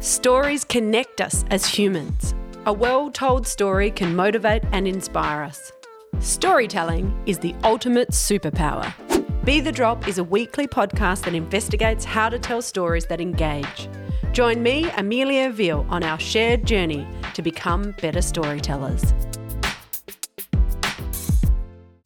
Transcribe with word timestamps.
Stories 0.00 0.64
connect 0.64 1.20
us 1.20 1.44
as 1.50 1.66
humans. 1.66 2.34
A 2.64 2.72
well 2.72 3.10
told 3.10 3.46
story 3.46 3.90
can 3.90 4.16
motivate 4.16 4.64
and 4.72 4.88
inspire 4.88 5.42
us. 5.42 5.72
Storytelling 6.20 7.14
is 7.26 7.38
the 7.38 7.54
ultimate 7.64 8.08
superpower. 8.12 8.94
Be 9.44 9.60
the 9.60 9.70
Drop 9.70 10.08
is 10.08 10.16
a 10.16 10.24
weekly 10.24 10.66
podcast 10.66 11.24
that 11.24 11.34
investigates 11.34 12.06
how 12.06 12.30
to 12.30 12.38
tell 12.38 12.62
stories 12.62 13.04
that 13.06 13.20
engage. 13.20 13.90
Join 14.32 14.62
me, 14.62 14.88
Amelia 14.96 15.50
Veal, 15.50 15.84
on 15.90 16.02
our 16.02 16.18
shared 16.18 16.64
journey 16.64 17.06
to 17.34 17.42
become 17.42 17.94
better 18.00 18.22
storytellers. 18.22 19.12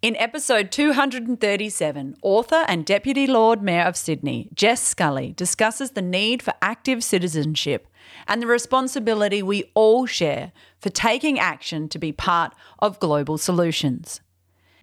In 0.05 0.16
episode 0.16 0.71
237, 0.71 2.16
author 2.21 2.66
and 2.68 2.84
Deputy 2.84 3.27
Lord 3.27 3.62
Mayor 3.62 3.84
of 3.84 3.96
Sydney, 3.96 4.50
Jess 4.53 4.82
Scully, 4.82 5.32
discusses 5.32 5.93
the 5.93 6.03
need 6.03 6.43
for 6.43 6.53
active 6.61 7.03
citizenship 7.03 7.89
and 8.29 8.43
the 8.43 8.46
responsibility 8.46 9.43
we 9.43 9.64
all 9.72 10.04
share 10.04 10.53
for 10.79 10.90
taking 10.90 11.39
action 11.39 11.89
to 11.89 11.98
be 11.98 12.12
part 12.12 12.54
of 12.81 13.00
global 13.00 13.39
solutions. 13.39 14.21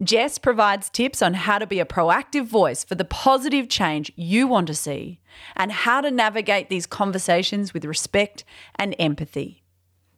Jess 0.02 0.38
provides 0.38 0.90
tips 0.90 1.22
on 1.22 1.34
how 1.34 1.60
to 1.60 1.68
be 1.68 1.78
a 1.78 1.86
proactive 1.86 2.46
voice 2.46 2.82
for 2.82 2.96
the 2.96 3.04
positive 3.04 3.68
change 3.68 4.10
you 4.16 4.48
want 4.48 4.66
to 4.66 4.74
see 4.74 5.20
and 5.54 5.70
how 5.70 6.00
to 6.00 6.10
navigate 6.10 6.68
these 6.68 6.84
conversations 6.84 7.72
with 7.72 7.84
respect 7.84 8.42
and 8.74 8.96
empathy. 8.98 9.61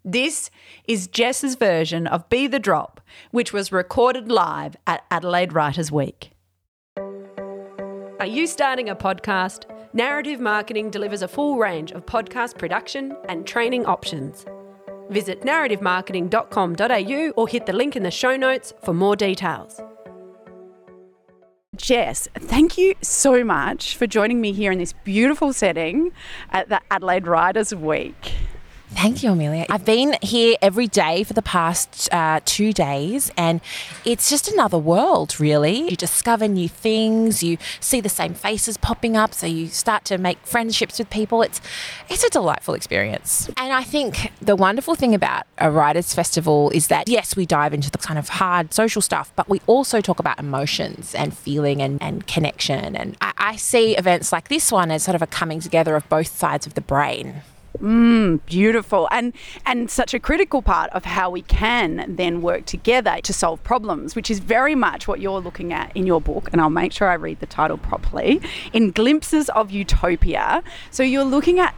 This 0.06 0.50
is 0.86 1.06
Jess's 1.06 1.54
version 1.54 2.06
of 2.06 2.28
Be 2.28 2.46
the 2.46 2.58
Drop, 2.58 3.00
which 3.30 3.54
was 3.54 3.72
recorded 3.72 4.30
live 4.30 4.76
at 4.86 5.02
Adelaide 5.10 5.54
Writers 5.54 5.90
Week. 5.90 6.32
Are 8.20 8.26
you 8.26 8.46
starting 8.46 8.90
a 8.90 8.96
podcast? 8.96 9.64
Narrative 9.94 10.40
Marketing 10.40 10.90
delivers 10.90 11.22
a 11.22 11.28
full 11.28 11.56
range 11.56 11.90
of 11.92 12.04
podcast 12.04 12.58
production 12.58 13.16
and 13.30 13.46
training 13.46 13.86
options. 13.86 14.44
Visit 15.08 15.40
narrativemarketing.com.au 15.40 17.30
or 17.30 17.48
hit 17.48 17.64
the 17.64 17.72
link 17.72 17.96
in 17.96 18.02
the 18.02 18.10
show 18.10 18.36
notes 18.36 18.74
for 18.82 18.92
more 18.92 19.16
details. 19.16 19.80
Jess, 21.76 22.28
thank 22.34 22.76
you 22.76 22.94
so 23.00 23.42
much 23.42 23.96
for 23.96 24.06
joining 24.06 24.42
me 24.42 24.52
here 24.52 24.70
in 24.70 24.76
this 24.76 24.92
beautiful 24.92 25.54
setting 25.54 26.12
at 26.50 26.68
the 26.68 26.82
Adelaide 26.90 27.26
Writers 27.26 27.74
Week. 27.74 28.34
Thank 28.96 29.22
you, 29.22 29.32
Amelia. 29.32 29.66
I've 29.68 29.84
been 29.84 30.16
here 30.22 30.56
every 30.62 30.86
day 30.86 31.24
for 31.24 31.34
the 31.34 31.42
past 31.42 32.08
uh, 32.12 32.40
two 32.44 32.72
days, 32.72 33.30
and 33.36 33.60
it's 34.04 34.30
just 34.30 34.50
another 34.50 34.78
world, 34.78 35.38
really. 35.38 35.90
You 35.90 35.96
discover 35.96 36.48
new 36.48 36.68
things, 36.68 37.42
you 37.42 37.58
see 37.80 38.00
the 38.00 38.08
same 38.08 38.34
faces 38.34 38.76
popping 38.76 39.16
up, 39.16 39.34
so 39.34 39.46
you 39.46 39.66
start 39.66 40.04
to 40.06 40.16
make 40.16 40.38
friendships 40.46 40.98
with 40.98 41.10
people. 41.10 41.42
It's 41.42 41.60
it's 42.08 42.24
a 42.24 42.30
delightful 42.30 42.74
experience. 42.74 43.50
And 43.56 43.72
I 43.72 43.82
think 43.82 44.32
the 44.40 44.56
wonderful 44.56 44.94
thing 44.94 45.14
about 45.14 45.44
a 45.58 45.70
writers' 45.70 46.14
festival 46.14 46.70
is 46.70 46.86
that 46.86 47.08
yes, 47.08 47.36
we 47.36 47.46
dive 47.46 47.74
into 47.74 47.90
the 47.90 47.98
kind 47.98 48.18
of 48.18 48.28
hard 48.28 48.72
social 48.72 49.02
stuff, 49.02 49.32
but 49.36 49.48
we 49.48 49.60
also 49.66 50.00
talk 50.00 50.18
about 50.18 50.38
emotions 50.38 51.14
and 51.14 51.36
feeling 51.36 51.82
and, 51.82 52.00
and 52.02 52.26
connection. 52.26 52.96
And 52.96 53.16
I, 53.20 53.32
I 53.38 53.56
see 53.56 53.96
events 53.96 54.32
like 54.32 54.48
this 54.48 54.70
one 54.72 54.90
as 54.90 55.02
sort 55.02 55.14
of 55.14 55.20
a 55.20 55.26
coming 55.26 55.60
together 55.60 55.96
of 55.96 56.08
both 56.08 56.28
sides 56.28 56.66
of 56.66 56.74
the 56.74 56.80
brain. 56.80 57.42
Mm, 57.80 58.44
beautiful. 58.46 59.08
And 59.10 59.32
and 59.66 59.90
such 59.90 60.14
a 60.14 60.20
critical 60.20 60.62
part 60.62 60.90
of 60.90 61.04
how 61.04 61.30
we 61.30 61.42
can 61.42 62.16
then 62.16 62.40
work 62.42 62.66
together 62.66 63.18
to 63.22 63.32
solve 63.32 63.62
problems, 63.64 64.14
which 64.14 64.30
is 64.30 64.38
very 64.38 64.74
much 64.74 65.08
what 65.08 65.20
you're 65.20 65.40
looking 65.40 65.72
at 65.72 65.94
in 65.96 66.06
your 66.06 66.20
book. 66.20 66.48
And 66.52 66.60
I'll 66.60 66.70
make 66.70 66.92
sure 66.92 67.08
I 67.08 67.14
read 67.14 67.40
the 67.40 67.46
title 67.46 67.78
properly. 67.78 68.40
In 68.72 68.90
Glimpses 68.90 69.48
of 69.50 69.70
Utopia. 69.70 70.62
So 70.90 71.02
you're 71.02 71.24
looking 71.24 71.58
at 71.58 71.74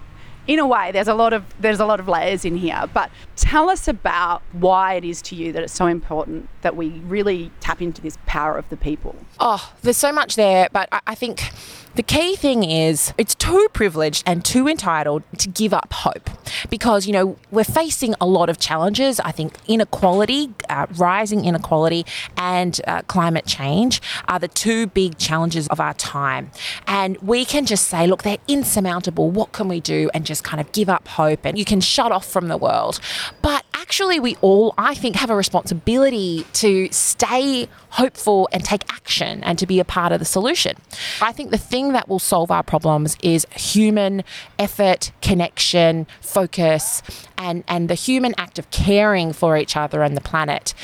in 0.46 0.58
a 0.58 0.66
way 0.66 0.92
there's 0.92 1.08
a 1.08 1.14
lot 1.14 1.32
of 1.32 1.44
there's 1.60 1.80
a 1.80 1.86
lot 1.86 1.98
of 1.98 2.08
layers 2.08 2.44
in 2.44 2.56
here 2.56 2.84
but 2.94 3.10
tell 3.34 3.68
us 3.68 3.88
about 3.88 4.42
why 4.52 4.94
it 4.94 5.04
is 5.04 5.20
to 5.20 5.34
you 5.34 5.52
that 5.52 5.62
it's 5.62 5.72
so 5.72 5.86
important 5.86 6.48
that 6.62 6.76
we 6.76 6.90
really 7.06 7.50
tap 7.60 7.82
into 7.82 8.00
this 8.00 8.16
power 8.26 8.56
of 8.56 8.68
the 8.68 8.76
people 8.76 9.16
oh 9.40 9.72
there's 9.82 9.96
so 9.96 10.12
much 10.12 10.36
there 10.36 10.68
but 10.72 10.88
i, 10.92 11.00
I 11.08 11.14
think 11.14 11.50
the 11.96 12.02
key 12.02 12.36
thing 12.36 12.62
is 12.62 13.12
it's 13.18 13.34
too 13.34 13.68
privileged 13.72 14.22
and 14.26 14.44
too 14.44 14.68
entitled 14.68 15.22
to 15.38 15.48
give 15.48 15.72
up 15.72 15.92
hope 15.92 16.30
because, 16.68 17.06
you 17.06 17.12
know, 17.12 17.36
we're 17.50 17.64
facing 17.64 18.14
a 18.20 18.26
lot 18.26 18.48
of 18.48 18.58
challenges. 18.58 19.18
I 19.20 19.32
think 19.32 19.56
inequality, 19.66 20.50
uh, 20.68 20.86
rising 20.96 21.44
inequality, 21.44 22.04
and 22.36 22.80
uh, 22.86 23.02
climate 23.02 23.46
change 23.46 24.02
are 24.28 24.38
the 24.38 24.48
two 24.48 24.86
big 24.88 25.18
challenges 25.18 25.68
of 25.68 25.80
our 25.80 25.94
time. 25.94 26.50
And 26.86 27.16
we 27.18 27.44
can 27.44 27.66
just 27.66 27.88
say, 27.88 28.06
look, 28.06 28.22
they're 28.22 28.38
insurmountable. 28.46 29.30
What 29.30 29.52
can 29.52 29.68
we 29.68 29.80
do? 29.80 30.10
And 30.12 30.26
just 30.26 30.44
kind 30.44 30.60
of 30.60 30.70
give 30.72 30.88
up 30.88 31.08
hope 31.08 31.44
and 31.44 31.58
you 31.58 31.64
can 31.64 31.80
shut 31.80 32.12
off 32.12 32.26
from 32.26 32.48
the 32.48 32.56
world. 32.56 33.00
But 33.40 33.64
actually, 33.86 34.18
we 34.18 34.34
all, 34.40 34.74
I 34.76 34.94
think, 34.96 35.14
have 35.14 35.30
a 35.30 35.36
responsibility 35.36 36.44
to 36.54 36.88
stay 36.90 37.68
hopeful 37.90 38.48
and 38.52 38.64
take 38.64 38.82
action 38.92 39.44
and 39.44 39.58
to 39.60 39.66
be 39.66 39.78
a 39.78 39.84
part 39.84 40.10
of 40.10 40.18
the 40.18 40.24
solution. 40.24 40.76
I 41.22 41.30
think 41.30 41.50
the 41.50 41.58
thing 41.58 41.92
that 41.92 42.08
will 42.08 42.18
solve 42.18 42.50
our 42.50 42.64
problems 42.64 43.16
is 43.22 43.46
human 43.54 44.24
effort, 44.58 45.12
connection, 45.22 46.08
focus, 46.20 47.00
and, 47.38 47.62
and 47.68 47.88
the 47.88 47.94
human 47.94 48.34
act 48.38 48.58
of 48.58 48.70
caring 48.70 49.32
for 49.32 49.56
each 49.56 49.76
other 49.76 50.02
and 50.02 50.16
the 50.16 50.20
planet, 50.20 50.74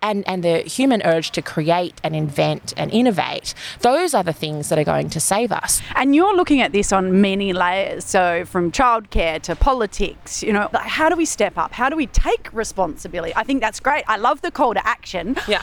and, 0.00 0.26
and 0.26 0.42
the 0.42 0.60
human 0.60 1.02
urge 1.04 1.30
to 1.32 1.42
create 1.42 2.00
and 2.02 2.16
invent 2.16 2.72
and 2.76 2.90
innovate. 2.90 3.54
Those 3.80 4.14
are 4.14 4.24
the 4.24 4.32
things 4.32 4.70
that 4.70 4.78
are 4.78 4.84
going 4.84 5.10
to 5.10 5.20
save 5.20 5.52
us. 5.52 5.82
And 5.94 6.16
you're 6.16 6.34
looking 6.34 6.62
at 6.62 6.72
this 6.72 6.90
on 6.92 7.20
many 7.20 7.52
layers. 7.52 8.04
So, 8.04 8.44
from 8.44 8.72
childcare 8.72 9.40
to 9.42 9.54
politics, 9.54 10.42
you 10.42 10.52
know, 10.52 10.68
how 10.74 11.08
do 11.08 11.16
we 11.16 11.26
step 11.26 11.58
up? 11.58 11.72
How 11.72 11.88
do 11.88 11.96
we 11.96 12.06
take 12.06 12.29
responsibility? 12.52 13.32
I 13.36 13.44
think 13.44 13.60
that's 13.60 13.80
great. 13.80 14.04
I 14.08 14.16
love 14.16 14.40
the 14.42 14.50
call 14.50 14.74
to 14.74 14.86
action. 14.86 15.36
Yeah. 15.48 15.62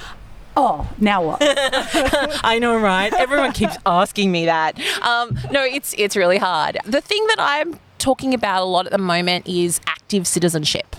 Oh, 0.55 0.89
now 0.99 1.23
what? 1.23 1.37
I 2.43 2.57
know, 2.59 2.77
right? 2.77 3.13
Everyone 3.13 3.51
keeps 3.51 3.77
asking 3.85 4.31
me 4.31 4.45
that. 4.45 4.79
Um, 5.01 5.37
no, 5.51 5.63
it's 5.63 5.93
it's 5.97 6.15
really 6.15 6.39
hard. 6.39 6.79
The 6.83 7.01
thing 7.01 7.25
that 7.27 7.37
I'm 7.39 7.79
talking 7.99 8.33
about 8.33 8.63
a 8.63 8.65
lot 8.65 8.85
at 8.87 8.91
the 8.91 8.97
moment 8.97 9.47
is 9.47 9.79
active 9.85 10.25
citizenship. 10.25 10.95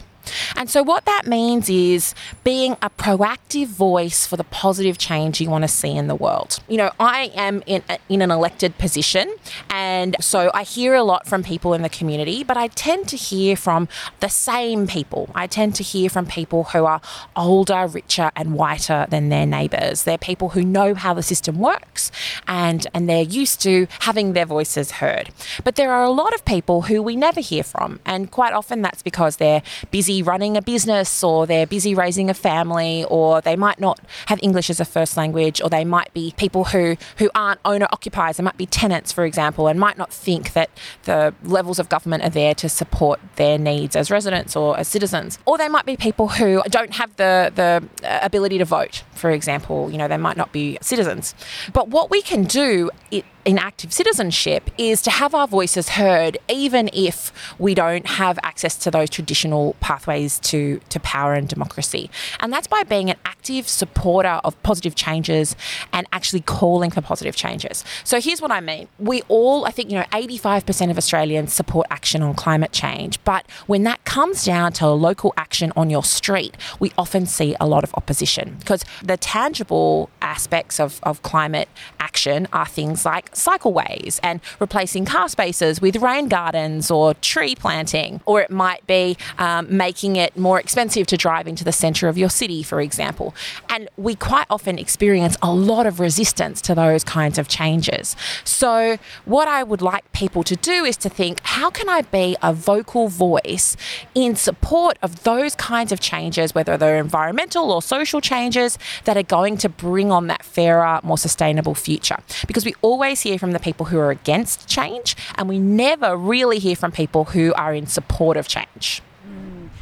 And 0.56 0.71
so, 0.71 0.83
what 0.83 1.05
that 1.05 1.27
means 1.27 1.69
is 1.69 2.15
being 2.44 2.77
a 2.83 2.91
proactive 2.91 3.66
voice 3.66 4.27
for 4.27 4.37
the 4.37 4.44
positive 4.44 4.99
change 4.99 5.41
you 5.41 5.50
want 5.50 5.62
to 5.62 5.69
see 5.69 5.97
in 5.97 6.06
the 6.06 6.15
world. 6.15 6.61
You 6.69 6.78
know, 6.78 6.91
I 6.99 7.31
am 7.34 7.62
in, 7.66 7.83
in 8.09 8.22
an 8.22 8.31
elected 8.31 8.78
position, 8.78 9.34
and 9.71 10.16
so 10.21 10.50
I 10.55 10.62
hear 10.62 10.94
a 10.94 11.03
lot 11.03 11.27
from 11.27 11.43
people 11.43 11.75
in 11.75 11.83
the 11.83 11.89
community, 11.89 12.44
but 12.44 12.56
I 12.56 12.69
tend 12.69 13.09
to 13.09 13.16
hear 13.16 13.56
from 13.56 13.89
the 14.21 14.28
same 14.28 14.87
people. 14.87 15.31
I 15.34 15.47
tend 15.47 15.75
to 15.77 15.83
hear 15.83 16.09
from 16.11 16.27
people 16.27 16.65
who 16.65 16.84
are 16.84 17.00
older, 17.37 17.87
richer, 17.87 18.31
and 18.37 18.55
whiter 18.55 19.06
than 19.09 19.28
their 19.28 19.47
neighbours. 19.47 20.05
They're 20.05 20.19
people 20.19 20.50
who 20.50 20.62
know 20.62 20.95
how 20.95 21.15
the 21.15 21.22
system 21.22 21.59
works 21.59 22.10
and, 22.47 22.87
and 22.95 23.09
they're 23.09 23.22
used 23.22 23.60
to 23.62 23.87
having 24.00 24.33
their 24.33 24.47
voices 24.47 24.93
heard. 24.93 25.31
But 25.65 25.77
there 25.77 25.93
are 25.93 26.05
a 26.05 26.10
lot 26.10 26.34
of 26.34 26.45
people 26.45 26.83
who 26.83 27.03
we 27.03 27.16
never 27.16 27.41
hear 27.41 27.62
from, 27.62 28.00
and 28.05 28.31
quite 28.31 28.53
often 28.53 28.83
that's 28.83 29.03
because 29.03 29.37
they're 29.37 29.62
busy 29.91 30.18
running 30.23 30.56
a 30.56 30.62
business 30.62 31.23
or 31.23 31.47
they're 31.47 31.67
busy 31.67 31.95
raising 31.95 32.31
a 32.31 32.34
family 32.34 33.05
or 33.09 33.41
they 33.41 33.56
might 33.56 33.81
not 33.81 34.01
have 34.27 34.39
English 34.43 34.71
as 34.71 34.81
a 34.81 34.84
first 34.84 35.17
language 35.17 35.61
or 35.61 35.69
they 35.69 35.84
might 35.84 36.12
be 36.12 36.34
people 36.37 36.65
who, 36.65 36.97
who 37.19 37.31
aren't 37.34 37.61
owner 37.65 37.87
occupiers. 37.93 38.37
They 38.37 38.43
might 38.43 38.57
be 38.57 38.67
tenants, 38.67 39.12
for 39.12 39.25
example, 39.25 39.69
and 39.69 39.78
might 39.78 39.99
not 39.99 40.12
think 40.12 40.53
that 40.53 40.71
the 41.05 41.34
levels 41.43 41.78
of 41.78 41.89
government 41.89 42.23
are 42.25 42.31
there 42.31 42.55
to 42.57 42.69
support 42.69 43.21
their 43.37 43.59
needs 43.59 43.97
as 43.97 44.11
residents 44.11 44.57
or 44.57 44.78
as 44.78 44.89
citizens. 44.89 45.39
Or 45.47 45.59
they 45.59 45.69
might 45.69 45.87
be 45.87 45.97
people 45.97 46.28
who 46.28 46.62
don't 46.69 46.95
have 46.95 47.15
the, 47.17 47.53
the 47.55 48.07
uh, 48.07 48.19
ability 48.23 48.59
to 48.59 48.65
vote, 48.65 49.03
for 49.15 49.31
example. 49.31 49.91
You 49.91 49.99
know, 49.99 50.09
they 50.09 50.17
might 50.17 50.37
not 50.37 50.53
be 50.53 50.78
citizens. 50.81 51.34
But 51.73 51.89
what 51.89 52.11
we 52.11 52.23
can 52.23 52.45
do, 52.45 52.91
it, 53.11 53.25
in 53.48 53.56
active 53.56 53.94
citizenship 53.94 54.70
is 54.76 55.00
to 55.00 55.10
have 55.10 55.34
our 55.34 55.48
voices 55.48 55.88
heard, 55.88 56.36
even 56.50 56.91
if 56.92 57.32
we 57.59 57.75
don't 57.75 58.06
have 58.06 58.38
access 58.42 58.76
to 58.76 58.91
those 58.91 59.09
traditional 59.09 59.74
pathways 59.80 60.39
to, 60.41 60.78
to 60.91 61.00
power 61.00 61.33
and 61.33 61.48
democracy. 61.48 62.10
And 62.41 62.53
that's 62.53 62.66
by 62.66 62.83
being 62.83 63.09
an 63.09 63.16
active 63.24 63.66
supporter 63.66 64.39
of 64.45 64.62
positive 64.62 64.95
changes 64.95 65.56
and 65.95 66.06
actually 66.12 66.42
calling 66.42 66.91
for 66.91 67.00
positive 67.00 67.36
changes. 67.36 67.86
So 68.04 68.21
here's 68.21 68.42
what 68.42 68.50
I 68.50 68.60
mean. 68.60 68.86
We 68.98 69.22
all, 69.28 69.65
I 69.65 69.71
think, 69.71 69.91
you 69.91 69.97
know, 69.97 70.04
85% 70.12 70.91
of 70.91 70.98
Australians 70.98 71.54
support 71.54 71.86
action 71.91 72.21
on 72.21 72.34
climate 72.34 72.72
change. 72.72 73.18
But 73.24 73.47
when 73.66 73.84
that 73.84 74.04
comes 74.04 74.44
down 74.44 74.74
to 74.74 74.89
local 74.89 75.33
action 75.39 75.72
on 75.74 75.89
your 75.89 76.04
street, 76.04 76.54
we 76.80 76.92
often 76.98 77.24
see 77.24 77.56
a 77.59 77.66
lot 77.66 77.83
of 77.83 77.94
opposition 77.94 78.56
because 78.59 78.84
the 79.03 79.16
tangible 79.16 80.10
aspects 80.21 80.78
of, 80.78 81.01
of 81.03 81.22
climate 81.22 81.71
action 82.09 82.49
are 82.55 82.65
things 82.65 83.05
like 83.05 83.31
cycleways 83.33 84.19
and 84.22 84.41
replacing 84.60 85.05
car 85.05 85.28
spaces 85.28 85.78
with 85.83 85.97
rain 85.97 86.27
gardens 86.27 86.91
or 86.91 87.13
tree 87.33 87.55
planting, 87.55 88.21
or 88.25 88.41
it 88.41 88.51
might 88.51 88.87
be 88.87 89.16
um, 89.37 89.65
making 89.84 90.16
it 90.16 90.34
more 90.34 90.59
expensive 90.59 91.07
to 91.07 91.16
drive 91.19 91.47
into 91.47 91.65
the 91.65 91.72
centre 91.84 92.09
of 92.09 92.16
your 92.16 92.31
city, 92.31 92.63
for 92.63 92.81
example. 92.81 93.34
And 93.69 93.91
we 93.99 94.15
quite 94.15 94.47
often 94.49 94.78
experience 94.78 95.37
a 95.43 95.53
lot 95.53 95.84
of 95.84 96.01
resistance 96.01 96.63
to 96.63 96.75
those 96.75 97.05
kinds 97.05 97.37
of 97.39 97.47
changes. 97.47 98.16
So, 98.43 98.97
what 99.27 99.47
I 99.47 99.63
would 99.63 99.83
like 99.83 100.11
people 100.13 100.43
to 100.45 100.57
do 100.57 100.87
is 100.87 100.97
to 101.04 101.11
think 101.11 101.41
how 101.59 101.69
can 101.69 101.91
I 101.91 102.01
be 102.03 102.37
a 102.43 102.54
vocal 102.54 103.09
voice 103.09 103.77
in 104.15 104.34
support 104.34 104.99
of 105.03 105.25
those 105.25 105.54
kinds 105.54 105.93
of 105.93 106.01
changes, 106.01 106.54
whether 106.54 106.78
they're 106.78 106.97
environmental 106.97 107.71
or 107.71 107.83
social 107.83 108.22
changes 108.22 108.78
that 109.04 109.16
are 109.19 109.28
going 109.39 109.59
to 109.59 109.69
bring 109.69 110.11
on 110.11 110.27
that 110.28 110.43
fairer, 110.43 111.01
more 111.03 111.19
sustainable 111.19 111.75
future? 111.75 111.97
Because 112.47 112.65
we 112.65 112.74
always 112.83 113.21
hear 113.21 113.39
from 113.39 113.53
the 113.53 113.60
people 113.60 113.86
who 113.86 113.98
are 113.98 114.10
against 114.10 114.68
change, 114.68 115.16
and 115.36 115.48
we 115.48 115.59
never 115.59 116.16
really 116.16 116.59
hear 116.59 116.77
from 116.77 116.92
people 116.92 117.27
who 117.27 117.53
are 117.54 117.74
in 117.74 117.86
support 117.86 118.36
of 118.36 118.48
change. 118.48 119.03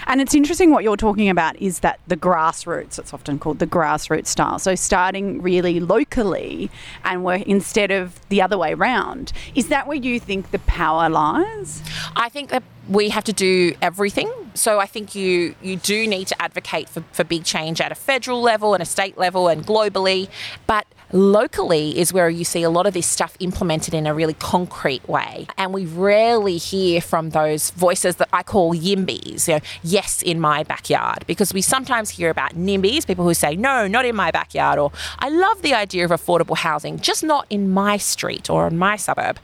And 0.07 0.21
it's 0.21 0.35
interesting 0.35 0.71
what 0.71 0.85
you're 0.85 0.97
talking 0.97 1.29
about 1.29 1.57
is 1.57 1.81
that 1.81 1.99
the 2.07 2.17
grassroots, 2.17 2.99
it's 2.99 3.13
often 3.13 3.39
called 3.39 3.59
the 3.59 3.67
grassroots 3.67 4.29
style. 4.29 4.59
So 4.59 4.75
starting 4.77 5.43
really 5.43 5.81
locally 5.81 6.71
and 7.05 7.25
work 7.25 7.43
instead 7.43 7.91
of 7.91 8.21
the 8.29 8.41
other 8.41 8.57
way 8.57 8.75
around. 8.75 9.33
Is 9.55 9.69
that 9.69 9.89
where 9.89 9.97
you 9.97 10.21
think 10.21 10.53
the 10.53 10.61
power 10.61 11.09
lies? 11.09 11.83
I 12.15 12.29
think 12.29 12.51
that 12.51 12.63
we 12.89 13.09
have 13.09 13.25
to 13.25 13.33
do 13.33 13.75
everything. 13.83 14.31
So 14.55 14.79
I 14.79 14.87
think 14.87 15.15
you 15.17 15.57
you 15.61 15.77
do 15.77 16.07
need 16.07 16.29
to 16.29 16.41
advocate 16.41 16.89
for, 16.89 17.03
for 17.13 17.25
big 17.25 17.45
change 17.45 17.81
at 17.81 17.91
a 17.91 17.97
federal 17.97 18.41
level 18.41 18.75
and 18.75 18.83
a 18.83 18.87
state 18.87 19.19
level 19.19 19.49
and 19.49 19.67
globally. 19.67 20.29
But 20.69 20.87
locally 21.13 21.99
is 21.99 22.13
where 22.13 22.29
you 22.29 22.45
see 22.45 22.63
a 22.63 22.71
lot 22.71 22.87
of 22.87 22.95
this 22.95 23.07
stuff 23.07 23.37
implemented 23.41 23.95
in 23.95 24.07
a 24.07 24.15
really 24.15 24.35
concrete 24.35 25.07
way. 25.09 25.47
And 25.57 25.73
we 25.73 25.87
rarely 25.87 26.57
hear 26.57 27.01
from 27.01 27.31
those 27.31 27.71
voices 27.71 28.17
that 28.17 28.29
I 28.33 28.43
call 28.43 28.75
YIMBYs, 28.75 29.49
you 29.49 29.55
know, 29.55 29.61
yes, 29.83 30.23
in 30.23 30.41
my 30.41 30.63
backyard, 30.63 31.25
because 31.27 31.55
we 31.55 31.63
sometimes 31.63 32.11
hear 32.11 32.31
about 32.31 32.55
NIMBYs, 32.55 33.07
people 33.07 33.25
who 33.25 33.35
say, 33.35 33.57
no, 33.57 33.87
not 33.87 34.05
in 34.05 34.17
my 34.17 34.31
backyard, 34.31 34.79
or 34.79 34.93
I 35.19 35.29
love 35.29 35.63
the 35.63 35.75
idea 35.75 36.05
of 36.05 36.11
affordable 36.11 36.57
housing, 36.57 36.99
just 36.99 37.23
not 37.23 37.47
in 37.51 37.71
my 37.71 37.97
street 37.97 38.51
or 38.51 38.67
in 38.67 38.77
my 38.77 38.97
suburb. 38.97 39.39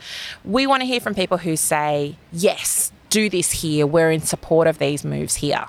We 0.44 0.66
want 0.66 0.80
to 0.82 0.86
hear 0.86 1.00
from 1.00 1.14
people 1.14 1.38
who 1.38 1.56
say, 1.56 2.16
yes, 2.32 2.92
do 3.10 3.28
this 3.28 3.52
here, 3.52 3.86
we're 3.86 4.10
in 4.10 4.20
support 4.20 4.66
of 4.66 4.78
these 4.78 5.04
moves 5.04 5.36
here. 5.36 5.66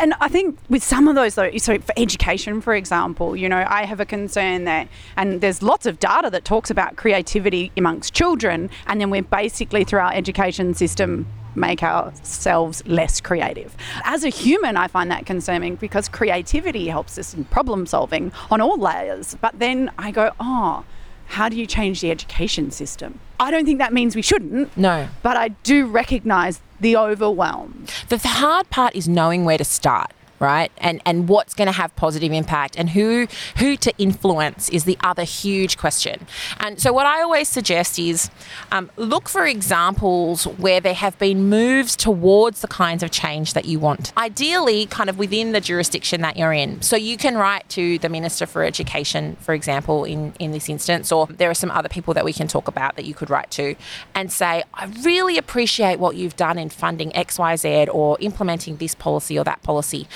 And 0.00 0.14
I 0.18 0.28
think 0.28 0.58
with 0.70 0.82
some 0.82 1.08
of 1.08 1.14
those, 1.14 1.34
though, 1.34 1.54
so 1.58 1.78
for 1.78 1.92
education, 1.98 2.62
for 2.62 2.74
example, 2.74 3.36
you 3.36 3.50
know, 3.50 3.66
I 3.68 3.84
have 3.84 4.00
a 4.00 4.06
concern 4.06 4.64
that, 4.64 4.88
and 5.16 5.42
there's 5.42 5.62
lots 5.62 5.84
of 5.84 5.98
data 5.98 6.30
that 6.30 6.46
talks 6.46 6.70
about 6.70 6.96
creativity 6.96 7.70
amongst 7.76 8.14
children, 8.14 8.70
and 8.86 8.98
then 8.98 9.10
we're 9.10 9.22
basically 9.22 9.84
through 9.84 10.00
our 10.00 10.12
education 10.14 10.72
system 10.72 11.26
make 11.54 11.82
ourselves 11.82 12.82
less 12.86 13.20
creative. 13.20 13.76
As 14.04 14.24
a 14.24 14.30
human, 14.30 14.78
I 14.78 14.86
find 14.86 15.10
that 15.10 15.26
concerning 15.26 15.76
because 15.76 16.08
creativity 16.08 16.88
helps 16.88 17.18
us 17.18 17.34
in 17.34 17.44
problem 17.44 17.84
solving 17.84 18.32
on 18.50 18.62
all 18.62 18.78
layers. 18.78 19.36
But 19.40 19.58
then 19.58 19.90
I 19.98 20.12
go, 20.12 20.30
oh, 20.40 20.84
how 21.30 21.48
do 21.48 21.56
you 21.56 21.64
change 21.64 22.00
the 22.00 22.10
education 22.10 22.72
system? 22.72 23.20
I 23.38 23.52
don't 23.52 23.64
think 23.64 23.78
that 23.78 23.92
means 23.92 24.16
we 24.16 24.22
shouldn't. 24.22 24.76
No. 24.76 25.08
But 25.22 25.36
I 25.36 25.48
do 25.62 25.86
recognize 25.86 26.60
the 26.80 26.96
overwhelm. 26.96 27.86
The, 28.08 28.16
the 28.16 28.26
hard 28.26 28.68
part 28.70 28.96
is 28.96 29.08
knowing 29.08 29.44
where 29.44 29.56
to 29.56 29.64
start 29.64 30.12
right? 30.40 30.72
And 30.78 31.00
and 31.06 31.28
what's 31.28 31.54
going 31.54 31.66
to 31.66 31.72
have 31.72 31.94
positive 31.96 32.32
impact 32.32 32.76
and 32.76 32.90
who 32.90 33.28
who 33.58 33.76
to 33.76 33.92
influence 33.98 34.68
is 34.70 34.84
the 34.84 34.98
other 35.02 35.22
huge 35.24 35.76
question. 35.76 36.26
And 36.58 36.80
so 36.80 36.92
what 36.92 37.06
I 37.06 37.22
always 37.22 37.48
suggest 37.48 37.98
is 37.98 38.30
um, 38.72 38.90
look 38.96 39.28
for 39.28 39.46
examples 39.46 40.44
where 40.44 40.80
there 40.80 40.94
have 40.94 41.18
been 41.18 41.48
moves 41.48 41.94
towards 41.94 42.62
the 42.62 42.68
kinds 42.68 43.02
of 43.02 43.10
change 43.10 43.52
that 43.52 43.66
you 43.66 43.78
want. 43.78 44.12
Ideally, 44.16 44.86
kind 44.86 45.10
of 45.10 45.18
within 45.18 45.52
the 45.52 45.60
jurisdiction 45.60 46.22
that 46.22 46.36
you're 46.36 46.52
in. 46.52 46.80
So 46.82 46.96
you 46.96 47.16
can 47.16 47.36
write 47.36 47.68
to 47.70 47.98
the 47.98 48.08
Minister 48.08 48.46
for 48.46 48.64
Education, 48.64 49.36
for 49.40 49.54
example, 49.54 50.04
in 50.04 50.32
in 50.38 50.52
this 50.52 50.68
instance, 50.68 51.12
or 51.12 51.26
there 51.26 51.50
are 51.50 51.54
some 51.54 51.70
other 51.70 51.88
people 51.88 52.14
that 52.14 52.24
we 52.24 52.32
can 52.32 52.48
talk 52.48 52.66
about 52.66 52.96
that 52.96 53.04
you 53.04 53.14
could 53.14 53.28
write 53.28 53.50
to, 53.52 53.76
and 54.14 54.32
say, 54.32 54.62
I 54.72 54.86
really 55.02 55.36
appreciate 55.36 55.98
what 55.98 56.16
you've 56.16 56.36
done 56.36 56.58
in 56.58 56.70
funding 56.70 57.14
X, 57.14 57.38
Y, 57.38 57.56
Z, 57.56 57.88
or 57.88 58.16
implementing 58.20 58.76
this 58.76 58.94
policy 58.94 59.38
or 59.38 59.44
that 59.44 59.62
policy. 59.62 60.08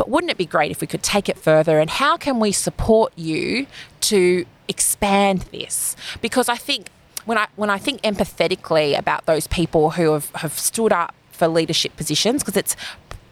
But 0.00 0.08
wouldn't 0.08 0.30
it 0.30 0.38
be 0.38 0.46
great 0.46 0.70
if 0.70 0.80
we 0.80 0.86
could 0.86 1.02
take 1.02 1.28
it 1.28 1.36
further? 1.36 1.78
And 1.78 1.90
how 1.90 2.16
can 2.16 2.40
we 2.40 2.52
support 2.52 3.12
you 3.16 3.66
to 4.00 4.46
expand 4.66 5.42
this? 5.52 5.94
Because 6.22 6.48
I 6.48 6.56
think 6.56 6.88
when 7.26 7.36
I 7.36 7.48
when 7.56 7.68
I 7.68 7.76
think 7.76 8.00
empathetically 8.00 8.98
about 8.98 9.26
those 9.26 9.46
people 9.46 9.90
who 9.90 10.14
have, 10.14 10.30
have 10.36 10.58
stood 10.58 10.90
up 10.90 11.14
for 11.32 11.48
leadership 11.48 11.98
positions, 11.98 12.42
because 12.42 12.56
it's 12.56 12.76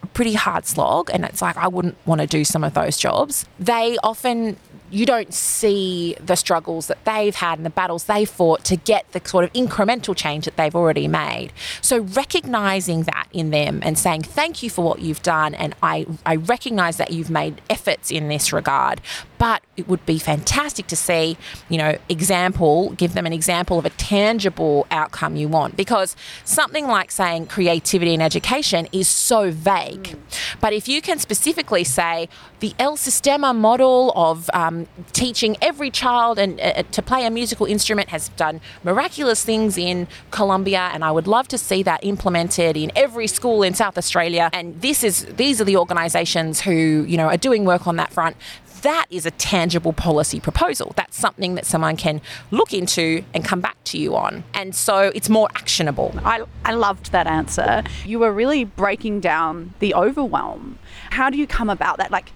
a 0.03 0.07
pretty 0.13 0.35
hard 0.35 0.67
slog 0.67 1.09
and 1.11 1.25
it's 1.25 1.41
like 1.41 1.57
I 1.57 1.67
wouldn't 1.67 1.97
want 2.05 2.21
to 2.21 2.27
do 2.27 2.45
some 2.45 2.63
of 2.63 2.75
those 2.75 2.97
jobs. 2.97 3.47
They 3.59 3.97
often 4.03 4.55
you 4.91 5.05
don't 5.05 5.33
see 5.33 6.15
the 6.19 6.35
struggles 6.35 6.87
that 6.87 7.03
they've 7.05 7.35
had 7.35 7.59
and 7.59 7.65
the 7.65 7.69
battles 7.69 8.05
they 8.05 8.25
fought 8.25 8.63
to 8.65 8.75
get 8.75 9.11
the 9.11 9.21
sort 9.23 9.43
of 9.43 9.53
incremental 9.53 10.15
change 10.15 10.45
that 10.45 10.57
they've 10.57 10.75
already 10.75 11.07
made. 11.07 11.51
So 11.81 11.99
recognizing 11.99 13.03
that 13.03 13.27
in 13.31 13.51
them 13.51 13.79
and 13.83 13.97
saying 13.97 14.23
thank 14.23 14.63
you 14.63 14.69
for 14.69 14.83
what 14.83 14.99
you've 14.99 15.21
done 15.21 15.53
and 15.55 15.75
I, 15.83 16.05
I 16.25 16.35
recognize 16.35 16.97
that 16.97 17.11
you've 17.11 17.29
made 17.29 17.61
efforts 17.69 18.11
in 18.11 18.27
this 18.29 18.51
regard, 18.51 19.01
but 19.39 19.63
it 19.77 19.87
would 19.87 20.05
be 20.05 20.19
fantastic 20.19 20.85
to 20.87 20.95
see, 20.95 21.37
you 21.69 21.77
know, 21.77 21.97
example, 22.09 22.91
give 22.91 23.13
them 23.13 23.25
an 23.25 23.31
example 23.31 23.79
of 23.79 23.85
a 23.85 23.89
tangible 23.91 24.85
outcome 24.91 25.37
you 25.37 25.47
want. 25.47 25.77
Because 25.77 26.15
something 26.43 26.85
like 26.87 27.09
saying 27.09 27.47
creativity 27.47 28.13
in 28.13 28.21
education 28.21 28.87
is 28.91 29.07
so 29.07 29.49
vague. 29.49 30.03
Mm. 30.03 30.19
But 30.59 30.73
if 30.73 30.89
you 30.89 31.01
can 31.01 31.19
specifically 31.19 31.85
say 31.85 32.27
the 32.59 32.73
El 32.77 32.97
Sistema 32.97 33.55
model 33.55 34.11
of 34.13 34.49
um, 34.53 34.87
teaching 35.13 35.55
every 35.61 35.89
child 35.89 36.37
and 36.37 36.59
uh, 36.59 36.83
to 36.91 37.01
play 37.01 37.25
a 37.25 37.29
musical 37.29 37.65
instrument 37.65 38.09
has 38.09 38.27
done 38.29 38.59
miraculous 38.83 39.45
things 39.45 39.77
in 39.77 40.07
Colombia, 40.31 40.89
and 40.93 41.05
I 41.05 41.11
would 41.11 41.27
love 41.27 41.47
to 41.49 41.57
see 41.57 41.81
that 41.83 42.03
implemented 42.03 42.75
in 42.75 42.91
every 42.93 43.27
school 43.27 43.63
in 43.63 43.73
South 43.73 43.97
Australia. 43.97 44.49
And 44.51 44.81
this 44.81 45.01
is 45.01 45.25
these 45.25 45.61
are 45.61 45.63
the 45.63 45.77
organisations 45.77 46.59
who 46.59 47.05
you 47.07 47.15
know 47.15 47.27
are 47.27 47.37
doing 47.37 47.63
work 47.63 47.87
on 47.87 47.95
that 47.95 48.11
front 48.11 48.35
that 48.81 49.05
is 49.09 49.25
a 49.25 49.31
tangible 49.31 49.93
policy 49.93 50.39
proposal. 50.39 50.93
That's 50.95 51.17
something 51.17 51.55
that 51.55 51.65
someone 51.65 51.97
can 51.97 52.21
look 52.51 52.73
into 52.73 53.23
and 53.33 53.43
come 53.43 53.61
back 53.61 53.77
to 53.85 53.97
you 53.97 54.15
on. 54.15 54.43
And 54.53 54.75
so 54.75 55.11
it's 55.15 55.29
more 55.29 55.47
actionable. 55.55 56.13
I, 56.23 56.43
I 56.65 56.73
loved 56.73 57.11
that 57.11 57.27
answer. 57.27 57.83
You 58.05 58.19
were 58.19 58.31
really 58.31 58.63
breaking 58.63 59.19
down 59.19 59.73
the 59.79 59.93
overwhelm. 59.93 60.79
How 61.11 61.29
do 61.29 61.37
you 61.37 61.47
come 61.47 61.69
about 61.69 61.97
that? 61.97 62.11
Like, 62.11 62.31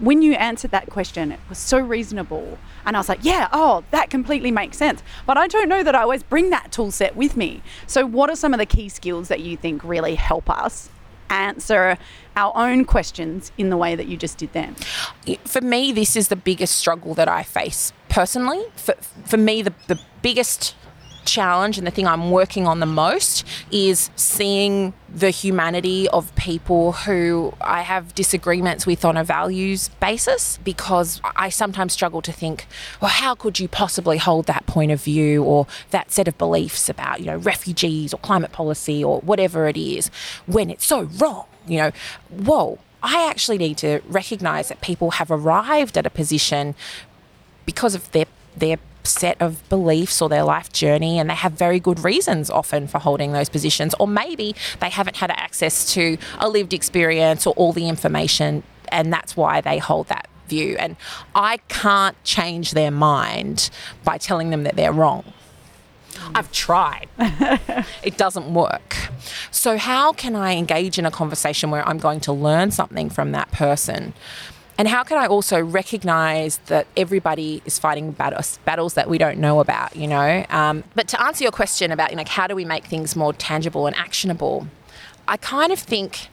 when 0.00 0.22
you 0.22 0.34
answered 0.34 0.70
that 0.70 0.88
question, 0.88 1.32
it 1.32 1.40
was 1.48 1.58
so 1.58 1.78
reasonable. 1.78 2.58
And 2.86 2.96
I 2.96 3.00
was 3.00 3.08
like, 3.08 3.20
yeah, 3.22 3.48
oh, 3.52 3.84
that 3.90 4.10
completely 4.10 4.50
makes 4.50 4.76
sense. 4.76 5.02
But 5.26 5.36
I 5.36 5.48
don't 5.48 5.68
know 5.68 5.82
that 5.82 5.94
I 5.94 6.02
always 6.02 6.22
bring 6.22 6.50
that 6.50 6.70
tool 6.70 6.90
set 6.90 7.16
with 7.16 7.36
me. 7.36 7.62
So, 7.86 8.06
what 8.06 8.30
are 8.30 8.36
some 8.36 8.54
of 8.54 8.58
the 8.58 8.66
key 8.66 8.88
skills 8.88 9.28
that 9.28 9.40
you 9.40 9.56
think 9.56 9.82
really 9.82 10.14
help 10.14 10.48
us 10.48 10.90
answer 11.30 11.98
our 12.36 12.52
own 12.56 12.84
questions 12.84 13.52
in 13.58 13.70
the 13.70 13.76
way 13.76 13.94
that 13.94 14.06
you 14.06 14.16
just 14.16 14.38
did 14.38 14.52
then? 14.52 14.76
For 15.44 15.60
me, 15.60 15.92
this 15.92 16.16
is 16.16 16.28
the 16.28 16.36
biggest 16.36 16.76
struggle 16.76 17.14
that 17.14 17.28
I 17.28 17.42
face 17.42 17.92
personally. 18.08 18.64
For, 18.76 18.94
for 19.24 19.36
me, 19.36 19.62
the, 19.62 19.72
the 19.86 20.00
biggest 20.22 20.74
challenge 21.28 21.78
and 21.78 21.86
the 21.86 21.90
thing 21.90 22.06
I'm 22.06 22.30
working 22.30 22.66
on 22.66 22.80
the 22.80 22.86
most 22.86 23.44
is 23.70 24.10
seeing 24.16 24.92
the 25.12 25.30
humanity 25.30 26.08
of 26.08 26.34
people 26.34 26.92
who 26.92 27.54
I 27.60 27.82
have 27.82 28.14
disagreements 28.14 28.86
with 28.86 29.04
on 29.04 29.16
a 29.16 29.24
values 29.24 29.88
basis 30.00 30.58
because 30.64 31.20
I 31.36 31.48
sometimes 31.48 31.92
struggle 31.92 32.22
to 32.22 32.32
think, 32.32 32.66
well, 33.00 33.10
how 33.10 33.34
could 33.34 33.58
you 33.58 33.68
possibly 33.68 34.18
hold 34.18 34.46
that 34.46 34.66
point 34.66 34.92
of 34.92 35.02
view 35.02 35.42
or 35.42 35.66
that 35.90 36.10
set 36.10 36.28
of 36.28 36.36
beliefs 36.38 36.88
about, 36.88 37.20
you 37.20 37.26
know, 37.26 37.36
refugees 37.36 38.12
or 38.12 38.18
climate 38.18 38.52
policy 38.52 39.02
or 39.02 39.20
whatever 39.20 39.68
it 39.68 39.76
is 39.76 40.10
when 40.46 40.70
it's 40.70 40.86
so 40.86 41.02
wrong? 41.02 41.46
You 41.66 41.78
know, 41.78 41.90
whoa, 42.30 42.78
I 43.02 43.28
actually 43.28 43.58
need 43.58 43.78
to 43.78 44.00
recognize 44.06 44.68
that 44.68 44.80
people 44.80 45.12
have 45.12 45.30
arrived 45.30 45.96
at 45.96 46.06
a 46.06 46.10
position 46.10 46.74
because 47.64 47.94
of 47.94 48.10
their 48.12 48.26
their 48.56 48.78
set 49.08 49.40
of 49.40 49.66
beliefs 49.68 50.20
or 50.22 50.28
their 50.28 50.44
life 50.44 50.72
journey, 50.72 51.18
and 51.18 51.28
they 51.28 51.34
have 51.34 51.52
very 51.52 51.80
good 51.80 52.04
reasons 52.04 52.50
often 52.50 52.86
for 52.86 52.98
holding 52.98 53.32
those 53.32 53.48
positions. 53.48 53.94
Or 53.98 54.06
maybe 54.06 54.54
they 54.80 54.90
haven't 54.90 55.16
had 55.16 55.30
access 55.30 55.92
to 55.94 56.18
a 56.38 56.48
lived 56.48 56.72
experience 56.72 57.46
or 57.46 57.54
all 57.54 57.72
the 57.72 57.88
information, 57.88 58.62
and 58.88 59.12
that's 59.12 59.36
why 59.36 59.60
they 59.60 59.78
hold 59.78 60.08
that 60.08 60.28
view. 60.48 60.76
And 60.78 60.96
I 61.34 61.58
can't 61.68 62.22
change 62.24 62.72
their 62.72 62.90
mind 62.90 63.70
by 64.04 64.18
telling 64.18 64.50
them 64.50 64.62
that 64.64 64.76
they're 64.76 64.92
wrong. 64.92 65.24
I've 66.34 66.50
tried. 66.52 67.08
it 68.02 68.16
doesn't 68.16 68.52
work. 68.52 68.96
So, 69.50 69.78
how 69.78 70.12
can 70.12 70.34
I 70.34 70.56
engage 70.56 70.98
in 70.98 71.06
a 71.06 71.10
conversation 71.10 71.70
where 71.70 71.86
I'm 71.88 71.98
going 71.98 72.20
to 72.20 72.32
learn 72.32 72.70
something 72.70 73.08
from 73.08 73.32
that 73.32 73.50
person? 73.52 74.14
And 74.78 74.86
how 74.86 75.02
can 75.02 75.18
I 75.18 75.26
also 75.26 75.60
recognize 75.60 76.58
that 76.66 76.86
everybody 76.96 77.60
is 77.66 77.80
fighting 77.80 78.12
battles, 78.12 78.60
battles 78.64 78.94
that 78.94 79.10
we 79.10 79.18
don't 79.18 79.38
know 79.38 79.58
about, 79.58 79.96
you 79.96 80.06
know? 80.06 80.46
Um, 80.50 80.84
but 80.94 81.08
to 81.08 81.20
answer 81.20 81.42
your 81.42 81.50
question 81.50 81.90
about, 81.90 82.10
you 82.10 82.16
know, 82.16 82.22
how 82.24 82.46
do 82.46 82.54
we 82.54 82.64
make 82.64 82.86
things 82.86 83.16
more 83.16 83.32
tangible 83.32 83.88
and 83.88 83.96
actionable, 83.96 84.68
I 85.26 85.36
kind 85.36 85.72
of 85.72 85.80
think 85.80 86.28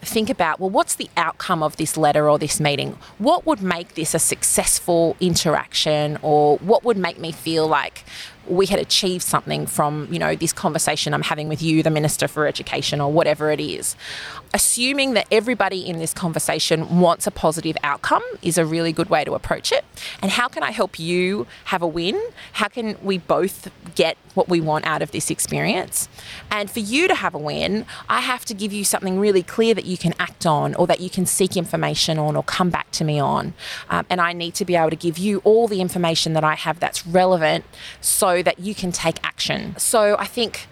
think 0.00 0.30
about 0.30 0.60
well 0.60 0.70
what's 0.70 0.94
the 0.94 1.10
outcome 1.16 1.60
of 1.60 1.76
this 1.76 1.96
letter 1.96 2.30
or 2.30 2.38
this 2.38 2.60
meeting 2.60 2.96
what 3.18 3.44
would 3.44 3.60
make 3.60 3.96
this 3.96 4.14
a 4.14 4.18
successful 4.20 5.16
interaction 5.18 6.16
or 6.22 6.56
what 6.58 6.84
would 6.84 6.96
make 6.96 7.18
me 7.18 7.32
feel 7.32 7.66
like 7.66 8.04
we 8.48 8.66
had 8.66 8.78
achieved 8.78 9.22
something 9.22 9.66
from 9.66 10.08
you 10.10 10.18
know 10.18 10.34
this 10.34 10.52
conversation 10.52 11.14
I'm 11.14 11.22
having 11.22 11.48
with 11.48 11.62
you, 11.62 11.82
the 11.82 11.90
Minister 11.90 12.28
for 12.28 12.46
Education, 12.46 13.00
or 13.00 13.12
whatever 13.12 13.50
it 13.50 13.60
is. 13.60 13.96
Assuming 14.54 15.14
that 15.14 15.26
everybody 15.30 15.86
in 15.86 15.98
this 15.98 16.14
conversation 16.14 17.00
wants 17.00 17.26
a 17.26 17.30
positive 17.30 17.76
outcome 17.82 18.22
is 18.42 18.56
a 18.56 18.64
really 18.64 18.92
good 18.92 19.10
way 19.10 19.24
to 19.24 19.34
approach 19.34 19.72
it. 19.72 19.84
And 20.22 20.30
how 20.30 20.48
can 20.48 20.62
I 20.62 20.70
help 20.70 20.98
you 20.98 21.46
have 21.64 21.82
a 21.82 21.86
win? 21.86 22.20
How 22.52 22.68
can 22.68 22.96
we 23.02 23.18
both 23.18 23.70
get 23.94 24.16
what 24.34 24.48
we 24.48 24.60
want 24.60 24.86
out 24.86 25.02
of 25.02 25.10
this 25.10 25.30
experience? 25.30 26.08
And 26.50 26.70
for 26.70 26.80
you 26.80 27.08
to 27.08 27.14
have 27.14 27.34
a 27.34 27.38
win, 27.38 27.84
I 28.08 28.20
have 28.20 28.44
to 28.46 28.54
give 28.54 28.72
you 28.72 28.84
something 28.84 29.18
really 29.18 29.42
clear 29.42 29.74
that 29.74 29.84
you 29.84 29.98
can 29.98 30.14
act 30.18 30.46
on, 30.46 30.74
or 30.74 30.86
that 30.86 31.00
you 31.00 31.10
can 31.10 31.26
seek 31.26 31.56
information 31.56 32.18
on, 32.18 32.36
or 32.36 32.42
come 32.42 32.70
back 32.70 32.90
to 32.92 33.04
me 33.04 33.18
on. 33.18 33.52
Um, 33.90 34.06
and 34.08 34.20
I 34.20 34.32
need 34.32 34.54
to 34.54 34.64
be 34.64 34.76
able 34.76 34.90
to 34.90 34.96
give 34.96 35.18
you 35.18 35.38
all 35.44 35.68
the 35.68 35.80
information 35.80 36.32
that 36.32 36.44
I 36.44 36.54
have 36.54 36.80
that's 36.80 37.06
relevant 37.06 37.64
so 38.00 38.37
that 38.42 38.58
you 38.58 38.74
can 38.74 38.92
take 38.92 39.22
action. 39.24 39.74
So 39.78 40.16
I 40.18 40.26
think 40.26 40.66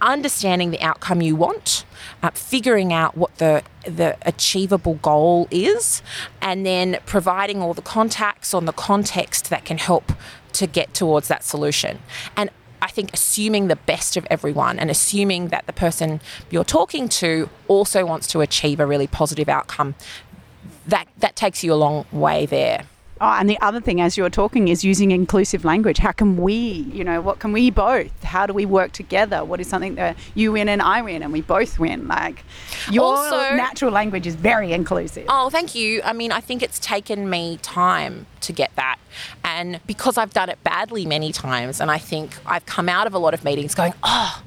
understanding 0.00 0.70
the 0.70 0.80
outcome 0.80 1.20
you 1.20 1.36
want, 1.36 1.84
uh, 2.22 2.30
figuring 2.30 2.92
out 2.92 3.16
what 3.16 3.36
the 3.36 3.62
the 3.84 4.16
achievable 4.22 4.94
goal 4.94 5.48
is, 5.50 6.02
and 6.40 6.66
then 6.66 6.98
providing 7.06 7.62
all 7.62 7.74
the 7.74 7.82
contacts 7.82 8.52
on 8.54 8.64
the 8.64 8.72
context 8.72 9.50
that 9.50 9.64
can 9.64 9.78
help 9.78 10.12
to 10.52 10.66
get 10.66 10.92
towards 10.94 11.28
that 11.28 11.44
solution. 11.44 11.98
And 12.36 12.50
I 12.82 12.88
think 12.88 13.12
assuming 13.12 13.68
the 13.68 13.76
best 13.76 14.16
of 14.16 14.26
everyone 14.30 14.78
and 14.78 14.90
assuming 14.90 15.48
that 15.48 15.66
the 15.66 15.72
person 15.72 16.20
you're 16.50 16.64
talking 16.64 17.08
to 17.10 17.48
also 17.68 18.06
wants 18.06 18.26
to 18.28 18.40
achieve 18.40 18.80
a 18.80 18.86
really 18.86 19.06
positive 19.06 19.48
outcome, 19.48 19.94
that 20.86 21.08
that 21.18 21.36
takes 21.36 21.62
you 21.62 21.72
a 21.72 21.76
long 21.76 22.06
way 22.10 22.46
there. 22.46 22.84
Oh, 23.22 23.36
and 23.38 23.50
the 23.50 23.60
other 23.60 23.80
thing, 23.82 24.00
as 24.00 24.16
you're 24.16 24.30
talking, 24.30 24.68
is 24.68 24.82
using 24.82 25.10
inclusive 25.10 25.62
language. 25.62 25.98
How 25.98 26.12
can 26.12 26.38
we, 26.38 26.54
you 26.54 27.04
know, 27.04 27.20
what 27.20 27.38
can 27.38 27.52
we 27.52 27.70
both? 27.70 28.22
How 28.22 28.46
do 28.46 28.54
we 28.54 28.64
work 28.64 28.92
together? 28.92 29.44
What 29.44 29.60
is 29.60 29.68
something 29.68 29.96
that 29.96 30.16
you 30.34 30.52
win 30.52 30.70
and 30.70 30.80
I 30.80 31.02
win 31.02 31.22
and 31.22 31.30
we 31.30 31.42
both 31.42 31.78
win? 31.78 32.08
Like, 32.08 32.44
your 32.90 33.16
Also- 33.16 33.54
natural 33.56 33.92
language 33.92 34.26
is 34.26 34.36
very 34.36 34.72
inclusive. 34.72 35.26
Oh, 35.28 35.50
thank 35.50 35.74
you. 35.74 36.00
I 36.02 36.14
mean, 36.14 36.32
I 36.32 36.40
think 36.40 36.62
it's 36.62 36.78
taken 36.78 37.28
me 37.28 37.58
time 37.60 38.24
to 38.40 38.52
get 38.54 38.70
that. 38.76 38.96
And 39.44 39.80
because 39.86 40.16
I've 40.16 40.32
done 40.32 40.48
it 40.48 40.62
badly 40.64 41.04
many 41.04 41.30
times, 41.30 41.78
and 41.78 41.90
I 41.90 41.98
think 41.98 42.38
I've 42.46 42.64
come 42.64 42.88
out 42.88 43.06
of 43.06 43.12
a 43.12 43.18
lot 43.18 43.34
of 43.34 43.44
meetings 43.44 43.74
going, 43.74 43.92
oh, 44.02 44.42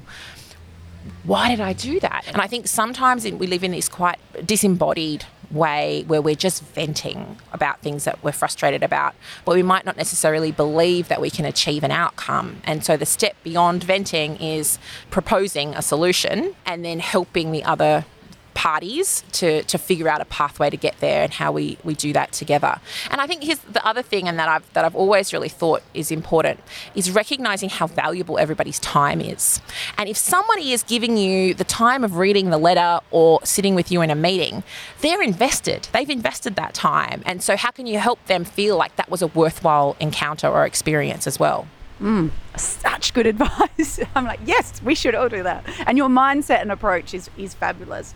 why 1.22 1.48
did 1.48 1.60
I 1.60 1.74
do 1.74 2.00
that? 2.00 2.24
And 2.26 2.38
I 2.38 2.48
think 2.48 2.66
sometimes 2.66 3.24
in, 3.24 3.38
we 3.38 3.46
live 3.46 3.62
in 3.62 3.70
this 3.70 3.88
quite 3.88 4.18
disembodied 4.44 5.26
way 5.50 6.04
where 6.06 6.22
we're 6.22 6.34
just 6.34 6.62
venting 6.62 7.38
about 7.52 7.80
things 7.80 8.04
that 8.04 8.22
we're 8.22 8.32
frustrated 8.32 8.82
about, 8.82 9.14
but 9.44 9.54
we 9.54 9.62
might 9.62 9.84
not 9.84 9.96
necessarily 9.96 10.52
believe 10.52 11.08
that 11.08 11.20
we 11.20 11.30
can 11.30 11.44
achieve 11.44 11.84
an 11.84 11.90
outcome. 11.90 12.60
And 12.64 12.84
so 12.84 12.96
the 12.96 13.06
step 13.06 13.36
beyond 13.42 13.84
venting 13.84 14.36
is 14.36 14.78
proposing 15.10 15.74
a 15.74 15.82
solution 15.82 16.54
and 16.66 16.84
then 16.84 17.00
helping 17.00 17.52
the 17.52 17.64
other 17.64 18.04
parties 18.54 19.22
to, 19.32 19.62
to 19.64 19.78
figure 19.78 20.08
out 20.08 20.20
a 20.20 20.24
pathway 20.24 20.70
to 20.70 20.76
get 20.76 20.98
there 21.00 21.22
and 21.24 21.32
how 21.32 21.52
we, 21.52 21.76
we 21.84 21.94
do 21.94 22.12
that 22.12 22.32
together. 22.32 22.80
And 23.10 23.20
I 23.20 23.26
think 23.26 23.42
here's 23.42 23.58
the 23.60 23.84
other 23.86 24.02
thing 24.02 24.28
and 24.28 24.38
that 24.38 24.48
I've 24.48 24.72
that 24.72 24.84
I've 24.84 24.94
always 24.94 25.32
really 25.32 25.48
thought 25.48 25.82
is 25.92 26.10
important 26.10 26.60
is 26.94 27.10
recognizing 27.10 27.68
how 27.68 27.86
valuable 27.86 28.38
everybody's 28.38 28.78
time 28.78 29.20
is. 29.20 29.60
And 29.98 30.08
if 30.08 30.16
somebody 30.16 30.72
is 30.72 30.82
giving 30.82 31.16
you 31.16 31.54
the 31.54 31.64
time 31.64 32.04
of 32.04 32.16
reading 32.16 32.50
the 32.50 32.58
letter 32.58 33.00
or 33.10 33.40
sitting 33.44 33.74
with 33.74 33.90
you 33.92 34.00
in 34.02 34.10
a 34.10 34.14
meeting, 34.14 34.62
they're 35.00 35.22
invested. 35.22 35.88
They've 35.92 36.10
invested 36.10 36.56
that 36.56 36.74
time. 36.74 37.22
And 37.26 37.42
so 37.42 37.56
how 37.56 37.70
can 37.70 37.86
you 37.86 37.98
help 37.98 38.24
them 38.26 38.44
feel 38.44 38.76
like 38.76 38.96
that 38.96 39.10
was 39.10 39.22
a 39.22 39.26
worthwhile 39.28 39.96
encounter 40.00 40.48
or 40.48 40.64
experience 40.64 41.26
as 41.26 41.38
well? 41.38 41.66
Mm. 42.04 42.30
Such 42.56 43.14
good 43.14 43.26
advice. 43.34 43.98
I'm 44.14 44.26
like, 44.26 44.40
yes, 44.44 44.80
we 44.82 44.94
should 44.94 45.14
all 45.14 45.28
do 45.28 45.42
that. 45.42 45.64
And 45.86 45.96
your 45.98 46.08
mindset 46.08 46.60
and 46.60 46.70
approach 46.70 47.14
is, 47.14 47.30
is 47.36 47.54
fabulous. 47.54 48.14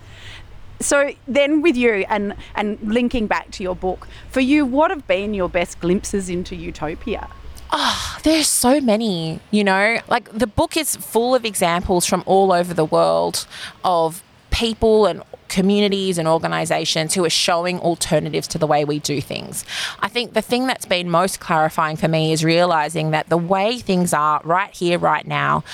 So 0.81 1.13
then 1.27 1.63
with 1.63 1.77
you 1.77 2.05
and, 2.09 2.37
and 2.55 2.79
linking 2.83 3.27
back 3.27 3.51
to 3.53 3.63
your 3.65 3.75
book, 3.75 4.07
for 4.29 4.41
you, 4.41 4.65
what 4.65 4.91
have 4.91 5.09
been 5.09 5.35
your 5.35 5.49
best 5.49 5.81
glimpses 5.81 6.29
into 6.29 6.55
utopia? 6.55 7.29
Oh, 7.71 8.19
there's 8.23 8.47
so 8.47 8.81
many, 8.81 9.41
you 9.51 9.65
know, 9.65 10.01
like 10.07 10.31
the 10.31 10.47
book 10.47 10.77
is 10.77 10.95
full 10.97 11.35
of 11.35 11.45
examples 11.45 12.07
from 12.07 12.23
all 12.27 12.53
over 12.53 12.73
the 12.73 12.85
world 12.85 13.47
of 13.85 14.23
people 14.51 15.07
and 15.07 15.23
communities 15.49 16.19
and 16.19 16.29
organizations 16.29 17.15
who 17.15 17.25
are 17.25 17.31
showing 17.31 17.81
alternatives 17.81 18.47
to 18.49 18.59
the 18.59 18.67
way 18.67 18.85
we 18.85 18.99
do 18.99 19.21
things. 19.21 19.65
I 20.01 20.09
think 20.09 20.35
the 20.35 20.43
thing 20.43 20.67
that's 20.67 20.87
been 20.87 21.11
most 21.11 21.41
clarifying 21.41 21.97
for 21.97 22.09
me 22.09 22.33
is 22.33 22.45
realizing 22.45 23.11
that 23.11 23.29
the 23.29 23.37
way 23.37 23.79
things 23.79 24.13
are 24.13 24.41
right 24.45 24.73
here, 24.75 24.99
right 24.99 25.27
now, 25.27 25.65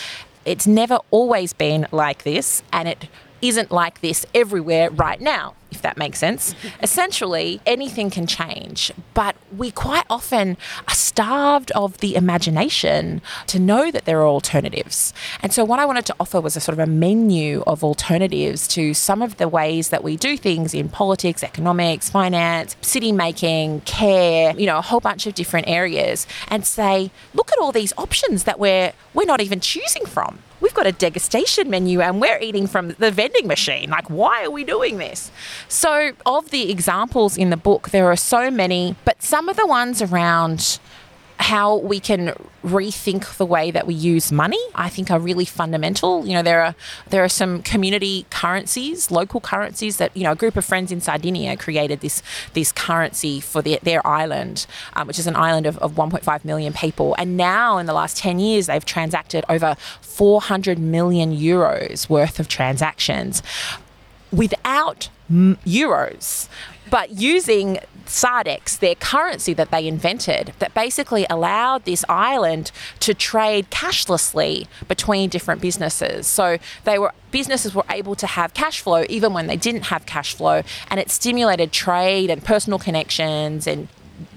it's 0.44 0.66
never 0.66 0.98
always 1.10 1.52
been 1.52 1.86
like 1.90 2.22
this 2.22 2.62
and 2.72 2.88
it 2.88 3.08
isn't 3.42 3.70
like 3.70 4.00
this 4.00 4.24
everywhere 4.34 4.90
right 4.90 5.20
now, 5.20 5.54
if 5.70 5.82
that 5.82 5.96
makes 5.96 6.18
sense. 6.18 6.54
Essentially, 6.82 7.60
anything 7.66 8.10
can 8.10 8.26
change, 8.26 8.92
but 9.12 9.36
we 9.56 9.70
quite 9.70 10.04
often 10.08 10.56
are 10.88 10.94
starved 10.94 11.70
of 11.72 11.98
the 11.98 12.14
imagination 12.16 13.20
to 13.46 13.58
know 13.58 13.90
that 13.90 14.04
there 14.04 14.20
are 14.20 14.26
alternatives. 14.26 15.12
And 15.42 15.52
so, 15.52 15.64
what 15.64 15.78
I 15.78 15.84
wanted 15.84 16.06
to 16.06 16.16
offer 16.18 16.40
was 16.40 16.56
a 16.56 16.60
sort 16.60 16.78
of 16.78 16.78
a 16.78 16.90
menu 16.90 17.62
of 17.66 17.84
alternatives 17.84 18.66
to 18.68 18.94
some 18.94 19.22
of 19.22 19.36
the 19.36 19.48
ways 19.48 19.88
that 19.88 20.02
we 20.02 20.16
do 20.16 20.36
things 20.36 20.74
in 20.74 20.88
politics, 20.88 21.42
economics, 21.42 22.08
finance, 22.10 22.76
city 22.80 23.12
making, 23.12 23.80
care, 23.82 24.54
you 24.58 24.66
know, 24.66 24.78
a 24.78 24.82
whole 24.82 25.00
bunch 25.00 25.26
of 25.26 25.34
different 25.34 25.68
areas, 25.68 26.26
and 26.48 26.64
say, 26.66 27.10
look 27.34 27.52
at 27.52 27.58
all 27.58 27.72
these 27.72 27.92
options 27.98 28.44
that 28.44 28.58
we're 28.58 28.92
we're 29.12 29.26
not 29.26 29.40
even 29.40 29.60
choosing 29.60 30.06
from 30.06 30.38
we've 30.60 30.74
got 30.74 30.86
a 30.86 30.92
degustation 30.92 31.66
menu 31.66 32.00
and 32.00 32.20
we're 32.20 32.38
eating 32.38 32.66
from 32.66 32.90
the 32.98 33.10
vending 33.10 33.46
machine. 33.46 33.90
Like, 33.90 34.08
why 34.08 34.44
are 34.44 34.50
we 34.50 34.64
doing 34.64 34.98
this? 34.98 35.30
So, 35.68 36.12
of 36.26 36.50
the 36.50 36.70
examples 36.70 37.36
in 37.36 37.50
the 37.50 37.56
book, 37.56 37.90
there 37.90 38.06
are 38.10 38.16
so 38.16 38.50
many, 38.50 38.96
but 39.04 39.22
some 39.22 39.48
of 39.48 39.56
the 39.56 39.66
ones 39.66 40.02
around 40.02 40.78
how 41.38 41.76
we 41.76 42.00
can 42.00 42.32
rethink 42.64 43.36
the 43.36 43.44
way 43.44 43.70
that 43.70 43.86
we 43.86 43.94
use 43.94 44.32
money 44.32 44.60
i 44.74 44.88
think 44.88 45.10
are 45.10 45.20
really 45.20 45.44
fundamental. 45.44 46.26
You 46.26 46.34
know 46.34 46.42
there 46.42 46.62
are 46.64 46.74
there 47.08 47.22
are 47.22 47.28
some 47.28 47.62
community 47.62 48.26
currencies 48.30 49.10
local 49.10 49.40
currencies 49.40 49.98
that 49.98 50.16
you 50.16 50.24
know 50.24 50.32
a 50.32 50.36
group 50.36 50.56
of 50.56 50.64
friends 50.64 50.90
in 50.90 51.00
sardinia 51.00 51.56
created 51.56 52.00
this 52.00 52.22
this 52.54 52.72
currency 52.72 53.40
for 53.40 53.60
their, 53.62 53.78
their 53.82 54.06
island 54.06 54.66
um, 54.94 55.06
which 55.06 55.18
is 55.18 55.26
an 55.26 55.36
island 55.36 55.66
of, 55.66 55.78
of 55.78 55.92
1.5 55.92 56.44
million 56.44 56.72
people. 56.72 57.14
And 57.18 57.36
now 57.36 57.78
in 57.78 57.86
the 57.86 57.92
last 57.92 58.16
10 58.16 58.38
years 58.38 58.66
they've 58.66 58.84
transacted 58.84 59.44
over 59.48 59.76
400 60.00 60.78
million 60.78 61.36
euros 61.36 62.08
worth 62.08 62.38
of 62.38 62.48
transactions 62.48 63.42
without 64.34 65.08
m- 65.30 65.58
euros, 65.64 66.48
but 66.90 67.10
using 67.10 67.78
Sardex, 68.06 68.78
their 68.78 68.94
currency 68.94 69.54
that 69.54 69.70
they 69.70 69.86
invented, 69.86 70.52
that 70.58 70.74
basically 70.74 71.26
allowed 71.30 71.84
this 71.84 72.04
island 72.08 72.70
to 73.00 73.14
trade 73.14 73.70
cashlessly 73.70 74.66
between 74.88 75.30
different 75.30 75.60
businesses. 75.60 76.26
So 76.26 76.58
they 76.84 76.98
were 76.98 77.12
businesses 77.30 77.74
were 77.74 77.86
able 77.90 78.14
to 78.14 78.26
have 78.26 78.54
cash 78.54 78.80
flow 78.80 79.04
even 79.08 79.32
when 79.32 79.46
they 79.46 79.56
didn't 79.56 79.84
have 79.84 80.06
cash 80.06 80.34
flow, 80.34 80.62
and 80.90 81.00
it 81.00 81.10
stimulated 81.10 81.72
trade 81.72 82.30
and 82.30 82.44
personal 82.44 82.78
connections 82.78 83.66
and 83.66 83.88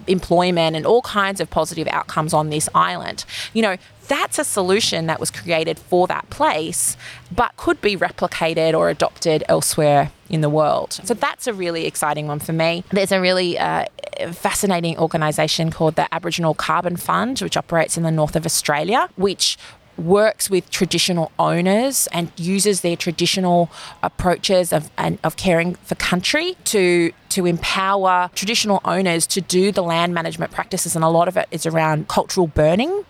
employment 0.08 0.75
and 0.75 0.86
all 0.86 1.01
kinds 1.01 1.39
of 1.39 1.50
positive 1.50 1.88
outcomes 1.88 2.34
on 2.34 2.50
this 2.50 2.70
island. 2.74 3.25
You 3.53 3.62
know, 3.62 3.77
that's 4.08 4.39
a 4.39 4.44
solution 4.44 5.08
that 5.08 5.20
was 5.20 5.32
created 5.32 5.77
for 5.77 6.08
that 6.08 6.29
place, 6.29 6.96
but 7.32 7.56
could 7.58 7.82
be 7.82 7.98
replicated 7.98 8.74
or 8.74 8.89
adopted 8.89 9.44
elsewhere 9.50 10.12
in 10.29 10.41
the 10.41 10.50
world. 10.50 10.94
So 11.03 11.13
that's 11.13 11.48
a 11.48 11.53
really 11.53 11.86
exciting 11.86 12.27
one 12.27 12.39
for 12.39 12.53
me. 12.53 12.84
There's 12.91 13.12
a 13.12 13.22
really 13.22 13.58
uh, 13.58 13.86
fascinating 14.32 14.98
organisation 14.98 15.72
called 15.72 15.96
the 15.96 16.13
Aboriginal 16.13 16.53
Carbon 16.53 16.98
Fund, 16.98 17.39
which 17.39 17.58
operates 17.58 17.98
in 17.98 18.03
the 18.03 18.12
north 18.12 18.36
of 18.36 18.46
Australia, 18.46 19.10
which 19.15 19.58
works 19.98 20.50
with 20.50 20.70
traditional 20.70 21.32
owners 21.39 22.08
and 22.12 22.32
uses 22.38 22.82
their 22.82 22.96
traditional 22.96 23.70
approaches 24.03 24.72
of, 24.72 24.91
and, 24.98 25.17
of 25.24 25.36
caring 25.38 25.74
for 25.75 25.96
country 25.96 26.56
to 26.65 27.12
to 27.38 27.46
empower 27.46 28.32
traditional 28.34 28.82
owners 28.84 29.27
to 29.27 29.39
do 29.39 29.72
the 29.72 29.84
land 29.84 30.12
management 30.12 30.51
practices 30.51 30.96
and 30.96 31.06
a 31.06 31.08
lot 31.08 31.27
of 31.27 31.38
it 31.38 31.48
is 31.51 31.67
around 31.67 32.08
cultural 32.08 32.48
burning. 32.48 33.06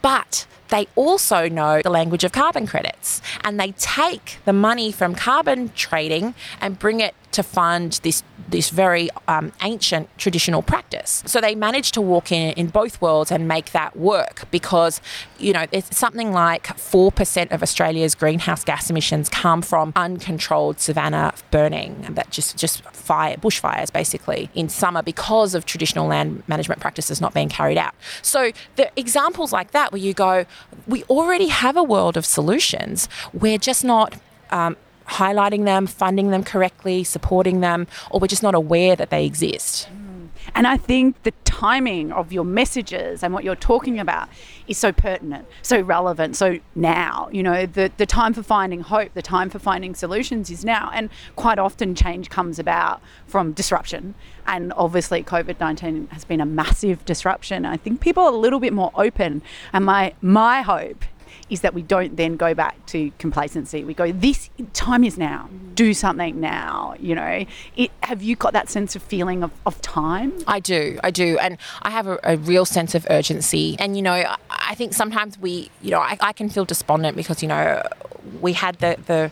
But 0.00 0.46
they 0.68 0.86
also 0.96 1.48
know 1.48 1.80
the 1.82 1.90
language 1.90 2.24
of 2.24 2.32
carbon 2.32 2.66
credits 2.66 3.20
and 3.42 3.58
they 3.58 3.72
take 3.72 4.38
the 4.44 4.52
money 4.52 4.92
from 4.92 5.14
carbon 5.14 5.70
trading 5.74 6.34
and 6.60 6.78
bring 6.78 7.00
it 7.00 7.14
to 7.32 7.42
fund 7.42 8.00
this 8.02 8.22
this 8.48 8.70
very 8.70 9.10
um, 9.26 9.52
ancient 9.62 10.08
traditional 10.16 10.62
practice. 10.62 11.22
So 11.26 11.40
they 11.40 11.54
managed 11.54 11.94
to 11.94 12.00
walk 12.00 12.32
in 12.32 12.52
in 12.52 12.68
both 12.68 13.00
worlds 13.00 13.30
and 13.30 13.46
make 13.46 13.72
that 13.72 13.96
work 13.96 14.50
because, 14.50 15.00
you 15.38 15.52
know, 15.52 15.66
it's 15.70 15.96
something 15.96 16.32
like 16.32 16.66
4% 16.66 17.52
of 17.52 17.62
Australia's 17.62 18.14
greenhouse 18.14 18.64
gas 18.64 18.88
emissions 18.88 19.28
come 19.28 19.60
from 19.60 19.92
uncontrolled 19.96 20.80
savanna 20.80 21.34
burning 21.50 22.06
that 22.10 22.30
just, 22.30 22.56
just 22.56 22.82
fire, 22.84 23.36
bushfires 23.36 23.92
basically 23.92 24.48
in 24.54 24.68
summer 24.68 25.02
because 25.02 25.54
of 25.54 25.66
traditional 25.66 26.06
land 26.06 26.42
management 26.48 26.80
practices 26.80 27.20
not 27.20 27.34
being 27.34 27.48
carried 27.48 27.78
out. 27.78 27.94
So 28.22 28.52
the 28.76 28.90
examples 28.96 29.52
like 29.52 29.72
that 29.72 29.92
where 29.92 30.00
you 30.00 30.14
go, 30.14 30.46
we 30.86 31.04
already 31.04 31.48
have 31.48 31.76
a 31.76 31.82
world 31.82 32.16
of 32.16 32.24
solutions. 32.24 33.08
We're 33.32 33.58
just 33.58 33.84
not 33.84 34.14
um, 34.50 34.76
highlighting 35.06 35.64
them, 35.64 35.86
funding 35.86 36.30
them 36.30 36.44
correctly, 36.44 37.04
supporting 37.04 37.60
them, 37.60 37.86
or 38.10 38.20
we're 38.20 38.26
just 38.26 38.42
not 38.42 38.54
aware 38.54 38.96
that 38.96 39.10
they 39.10 39.24
exist. 39.24 39.88
And 40.58 40.66
I 40.66 40.76
think 40.76 41.22
the 41.22 41.30
timing 41.44 42.10
of 42.10 42.32
your 42.32 42.44
messages 42.44 43.22
and 43.22 43.32
what 43.32 43.44
you're 43.44 43.54
talking 43.54 44.00
about 44.00 44.28
is 44.66 44.76
so 44.76 44.90
pertinent, 44.90 45.46
so 45.62 45.80
relevant, 45.80 46.34
so 46.34 46.58
now. 46.74 47.28
You 47.30 47.44
know, 47.44 47.64
the, 47.64 47.92
the 47.96 48.06
time 48.06 48.34
for 48.34 48.42
finding 48.42 48.80
hope, 48.80 49.14
the 49.14 49.22
time 49.22 49.50
for 49.50 49.60
finding 49.60 49.94
solutions 49.94 50.50
is 50.50 50.64
now. 50.64 50.90
And 50.92 51.10
quite 51.36 51.60
often, 51.60 51.94
change 51.94 52.28
comes 52.28 52.58
about 52.58 53.00
from 53.28 53.52
disruption. 53.52 54.16
And 54.48 54.72
obviously, 54.72 55.22
COVID 55.22 55.60
19 55.60 56.08
has 56.08 56.24
been 56.24 56.40
a 56.40 56.46
massive 56.46 57.04
disruption. 57.04 57.64
I 57.64 57.76
think 57.76 58.00
people 58.00 58.24
are 58.24 58.32
a 58.32 58.36
little 58.36 58.58
bit 58.58 58.72
more 58.72 58.90
open. 58.96 59.42
And 59.72 59.84
my, 59.84 60.12
my 60.20 60.62
hope 60.62 61.04
is 61.50 61.60
that 61.62 61.74
we 61.74 61.82
don't 61.82 62.16
then 62.16 62.36
go 62.36 62.54
back 62.54 62.84
to 62.86 63.10
complacency. 63.18 63.84
We 63.84 63.94
go, 63.94 64.12
this 64.12 64.50
time 64.72 65.04
is 65.04 65.18
now. 65.18 65.48
Mm-hmm. 65.52 65.74
Do 65.74 65.94
something 65.94 66.40
now. 66.40 66.94
You 66.98 67.14
know, 67.14 67.44
it, 67.76 67.90
have 68.02 68.22
you 68.22 68.36
got 68.36 68.52
that 68.52 68.68
sense 68.68 68.96
of 68.96 69.02
feeling 69.02 69.42
of, 69.42 69.52
of 69.64 69.80
time? 69.80 70.32
I 70.46 70.60
do, 70.60 70.98
I 71.04 71.10
do, 71.10 71.38
and 71.38 71.58
I 71.82 71.90
have 71.90 72.06
a, 72.06 72.18
a 72.24 72.36
real 72.36 72.64
sense 72.64 72.94
of 72.94 73.06
urgency. 73.10 73.76
And 73.78 73.96
you 73.96 74.02
know, 74.02 74.12
I, 74.12 74.36
I 74.50 74.74
think 74.74 74.92
sometimes 74.94 75.38
we, 75.38 75.70
you 75.82 75.90
know, 75.90 76.00
I, 76.00 76.16
I 76.20 76.32
can 76.32 76.48
feel 76.48 76.64
despondent 76.64 77.16
because 77.16 77.42
you 77.42 77.48
know 77.48 77.82
we 78.40 78.52
had 78.52 78.78
the 78.78 78.96
the 79.06 79.30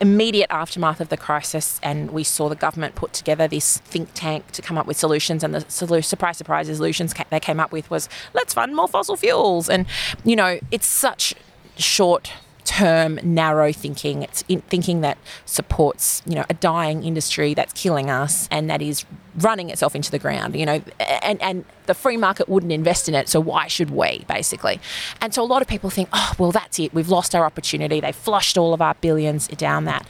immediate 0.00 0.48
aftermath 0.50 1.00
of 1.00 1.08
the 1.08 1.16
crisis, 1.16 1.80
and 1.82 2.10
we 2.10 2.24
saw 2.24 2.48
the 2.48 2.56
government 2.56 2.94
put 2.94 3.12
together 3.12 3.48
this 3.48 3.78
think 3.78 4.10
tank 4.14 4.50
to 4.52 4.62
come 4.62 4.78
up 4.78 4.86
with 4.86 4.96
solutions. 4.96 5.42
And 5.42 5.54
the 5.54 5.60
surprise, 5.68 6.36
surprise, 6.36 6.66
solutions 6.66 7.14
they 7.30 7.40
came 7.40 7.60
up 7.60 7.72
with 7.72 7.90
was 7.90 8.08
let's 8.34 8.54
fund 8.54 8.74
more 8.74 8.88
fossil 8.88 9.16
fuels. 9.16 9.68
And 9.68 9.86
you 10.24 10.36
know, 10.36 10.58
it's 10.70 10.86
such 10.86 11.34
short 11.76 12.32
term 12.68 13.18
narrow 13.22 13.72
thinking. 13.72 14.22
It's 14.22 14.42
thinking 14.42 15.00
that 15.00 15.16
supports 15.46 16.22
you 16.26 16.34
know 16.34 16.44
a 16.50 16.54
dying 16.54 17.02
industry 17.02 17.54
that's 17.54 17.72
killing 17.72 18.10
us 18.10 18.46
and 18.50 18.68
that 18.68 18.82
is 18.82 19.06
running 19.38 19.70
itself 19.70 19.94
into 19.94 20.10
the 20.10 20.18
ground 20.18 20.56
you 20.56 20.66
know 20.66 20.82
and 21.22 21.40
and 21.40 21.64
the 21.86 21.94
free 21.94 22.16
market 22.16 22.48
wouldn't 22.48 22.72
invest 22.72 23.08
in 23.08 23.14
it 23.14 23.28
so 23.28 23.40
why 23.40 23.66
should 23.68 23.88
we 23.90 24.24
basically? 24.28 24.80
And 25.22 25.32
so 25.32 25.42
a 25.42 25.46
lot 25.46 25.62
of 25.62 25.68
people 25.68 25.88
think 25.88 26.10
oh 26.12 26.32
well 26.38 26.52
that's 26.52 26.78
it. 26.78 26.92
We've 26.92 27.08
lost 27.08 27.34
our 27.34 27.46
opportunity. 27.46 28.00
They've 28.00 28.14
flushed 28.14 28.58
all 28.58 28.74
of 28.74 28.82
our 28.82 28.94
billions 28.94 29.48
down 29.48 29.86
that. 29.86 30.06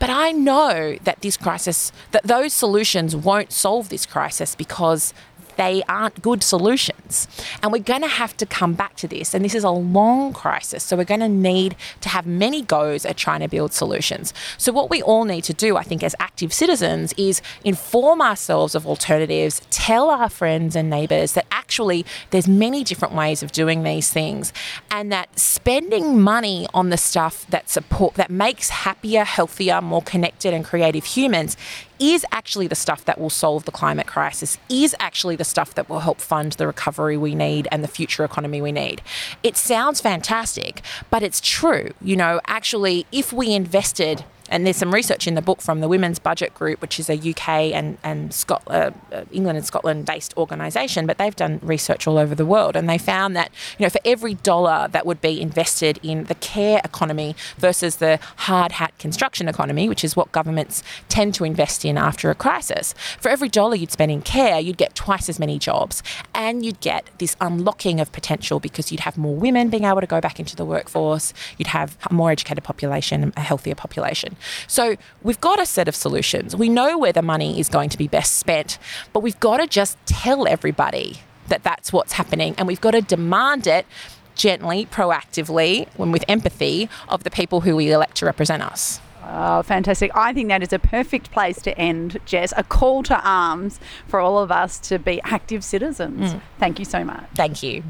But 0.00 0.10
i 0.10 0.32
know 0.32 0.98
that 1.04 1.20
this 1.20 1.36
crisis 1.36 1.92
that 2.10 2.24
those 2.24 2.52
solutions 2.52 3.14
won't 3.14 3.52
solve 3.52 3.88
this 3.88 4.04
crisis 4.04 4.56
because 4.56 5.14
they 5.56 5.82
aren't 5.88 6.22
good 6.22 6.42
solutions. 6.42 7.28
And 7.62 7.72
we're 7.72 7.82
going 7.82 8.02
to 8.02 8.08
have 8.08 8.36
to 8.38 8.46
come 8.46 8.74
back 8.74 8.96
to 8.96 9.08
this. 9.08 9.34
And 9.34 9.44
this 9.44 9.54
is 9.54 9.64
a 9.64 9.70
long 9.70 10.32
crisis. 10.32 10.82
So 10.84 10.96
we're 10.96 11.04
going 11.04 11.20
to 11.20 11.28
need 11.28 11.76
to 12.00 12.08
have 12.08 12.26
many 12.26 12.62
goes 12.62 13.04
at 13.04 13.16
trying 13.16 13.40
to 13.40 13.48
build 13.48 13.72
solutions. 13.72 14.32
So, 14.58 14.72
what 14.72 14.90
we 14.90 15.02
all 15.02 15.24
need 15.24 15.44
to 15.44 15.54
do, 15.54 15.76
I 15.76 15.82
think, 15.82 16.02
as 16.02 16.14
active 16.18 16.52
citizens 16.52 17.12
is 17.16 17.42
inform 17.64 18.20
ourselves 18.20 18.74
of 18.74 18.86
alternatives, 18.86 19.62
tell 19.70 20.10
our 20.10 20.28
friends 20.28 20.76
and 20.76 20.88
neighbours 20.90 21.32
that 21.32 21.46
actually 21.50 22.04
there's 22.30 22.48
many 22.48 22.84
different 22.84 23.14
ways 23.14 23.42
of 23.42 23.52
doing 23.52 23.82
these 23.82 24.12
things 24.12 24.52
and 24.90 25.10
that 25.12 25.38
spending 25.38 26.20
money 26.20 26.66
on 26.74 26.90
the 26.90 26.96
stuff 26.96 27.46
that 27.48 27.68
support 27.68 28.14
that 28.14 28.30
makes 28.30 28.70
happier, 28.70 29.24
healthier, 29.24 29.80
more 29.80 30.02
connected 30.02 30.54
and 30.54 30.64
creative 30.64 31.04
humans 31.04 31.56
is 32.00 32.24
actually 32.32 32.66
the 32.66 32.74
stuff 32.74 33.04
that 33.04 33.20
will 33.20 33.30
solve 33.30 33.66
the 33.66 33.70
climate 33.70 34.06
crisis, 34.06 34.58
is 34.68 34.96
actually 34.98 35.36
the 35.36 35.44
stuff 35.44 35.74
that 35.74 35.88
will 35.88 36.00
help 36.00 36.20
fund 36.20 36.52
the 36.52 36.66
recovery 36.66 37.16
we 37.16 37.34
need 37.34 37.68
and 37.70 37.84
the 37.84 37.88
future 37.88 38.24
economy 38.24 38.60
we 38.60 38.72
need. 38.72 39.02
It 39.42 39.56
sounds 39.56 40.00
fantastic, 40.00 40.82
but 41.10 41.22
it's 41.22 41.40
true. 41.40 41.90
You 42.00 42.16
know, 42.16 42.40
actually, 42.46 43.06
if 43.12 43.32
we 43.32 43.52
invested 43.52 44.24
and 44.50 44.66
there's 44.66 44.76
some 44.76 44.92
research 44.92 45.26
in 45.26 45.34
the 45.34 45.42
book 45.42 45.62
from 45.62 45.80
the 45.80 45.88
Women's 45.88 46.18
Budget 46.18 46.52
Group, 46.54 46.82
which 46.82 46.98
is 46.98 47.08
a 47.08 47.14
UK 47.14 47.72
and, 47.72 47.96
and 48.02 48.44
uh, 48.66 48.90
England 49.30 49.56
and 49.58 49.66
Scotland 49.66 50.06
based 50.06 50.36
organisation, 50.36 51.06
but 51.06 51.18
they've 51.18 51.36
done 51.36 51.60
research 51.62 52.06
all 52.06 52.18
over 52.18 52.34
the 52.34 52.44
world. 52.44 52.74
And 52.74 52.88
they 52.88 52.98
found 52.98 53.36
that, 53.36 53.50
you 53.78 53.86
know, 53.86 53.90
for 53.90 54.00
every 54.04 54.34
dollar 54.34 54.88
that 54.88 55.06
would 55.06 55.20
be 55.20 55.40
invested 55.40 56.00
in 56.02 56.24
the 56.24 56.34
care 56.34 56.80
economy 56.84 57.36
versus 57.58 57.96
the 57.96 58.18
hard 58.36 58.72
hat 58.72 58.96
construction 58.98 59.48
economy, 59.48 59.88
which 59.88 60.02
is 60.02 60.16
what 60.16 60.32
governments 60.32 60.82
tend 61.08 61.34
to 61.34 61.44
invest 61.44 61.84
in 61.84 61.96
after 61.96 62.30
a 62.30 62.34
crisis, 62.34 62.94
for 63.20 63.28
every 63.28 63.48
dollar 63.48 63.76
you'd 63.76 63.92
spend 63.92 64.10
in 64.10 64.20
care, 64.20 64.58
you'd 64.58 64.76
get 64.76 64.94
twice 64.94 65.28
as 65.28 65.38
many 65.38 65.58
jobs. 65.58 66.02
And 66.34 66.64
you'd 66.64 66.80
get 66.80 67.08
this 67.18 67.36
unlocking 67.40 68.00
of 68.00 68.10
potential 68.10 68.58
because 68.58 68.90
you'd 68.90 69.00
have 69.00 69.16
more 69.16 69.36
women 69.36 69.70
being 69.70 69.84
able 69.84 70.00
to 70.00 70.06
go 70.06 70.20
back 70.20 70.40
into 70.40 70.56
the 70.56 70.64
workforce, 70.64 71.32
you'd 71.56 71.68
have 71.68 71.96
a 72.10 72.12
more 72.12 72.32
educated 72.32 72.64
population, 72.64 73.32
a 73.36 73.40
healthier 73.40 73.74
population. 73.74 74.36
So 74.66 74.96
we've 75.22 75.40
got 75.40 75.60
a 75.60 75.66
set 75.66 75.88
of 75.88 75.94
solutions. 75.94 76.56
We 76.56 76.68
know 76.68 76.98
where 76.98 77.12
the 77.12 77.22
money 77.22 77.58
is 77.60 77.68
going 77.68 77.90
to 77.90 77.98
be 77.98 78.08
best 78.08 78.36
spent, 78.36 78.78
but 79.12 79.20
we've 79.20 79.38
got 79.40 79.58
to 79.58 79.66
just 79.66 79.98
tell 80.06 80.46
everybody 80.48 81.20
that 81.48 81.62
that's 81.62 81.92
what's 81.92 82.12
happening 82.12 82.54
and 82.58 82.66
we've 82.66 82.80
got 82.80 82.92
to 82.92 83.02
demand 83.02 83.66
it 83.66 83.86
gently, 84.34 84.86
proactively, 84.86 85.88
and 85.98 86.12
with 86.12 86.24
empathy 86.28 86.88
of 87.08 87.24
the 87.24 87.30
people 87.30 87.60
who 87.60 87.76
we 87.76 87.92
elect 87.92 88.16
to 88.16 88.26
represent 88.26 88.62
us. 88.62 89.00
Oh, 89.22 89.62
fantastic. 89.62 90.10
I 90.14 90.32
think 90.32 90.48
that 90.48 90.62
is 90.62 90.72
a 90.72 90.78
perfect 90.78 91.30
place 91.30 91.60
to 91.62 91.78
end, 91.78 92.18
Jess. 92.24 92.52
A 92.56 92.64
call 92.64 93.02
to 93.04 93.20
arms 93.22 93.78
for 94.08 94.18
all 94.18 94.38
of 94.38 94.50
us 94.50 94.78
to 94.80 94.98
be 94.98 95.20
active 95.22 95.62
citizens. 95.62 96.32
Mm. 96.32 96.40
Thank 96.58 96.78
you 96.78 96.84
so 96.84 97.04
much. 97.04 97.24
Thank 97.34 97.62
you. 97.62 97.84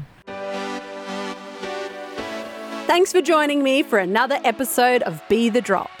Thanks 2.85 3.11
for 3.13 3.21
joining 3.21 3.63
me 3.63 3.83
for 3.83 3.97
another 3.97 4.39
episode 4.43 5.01
of 5.03 5.21
Be 5.29 5.49
the 5.49 5.61
Drop. 5.61 6.00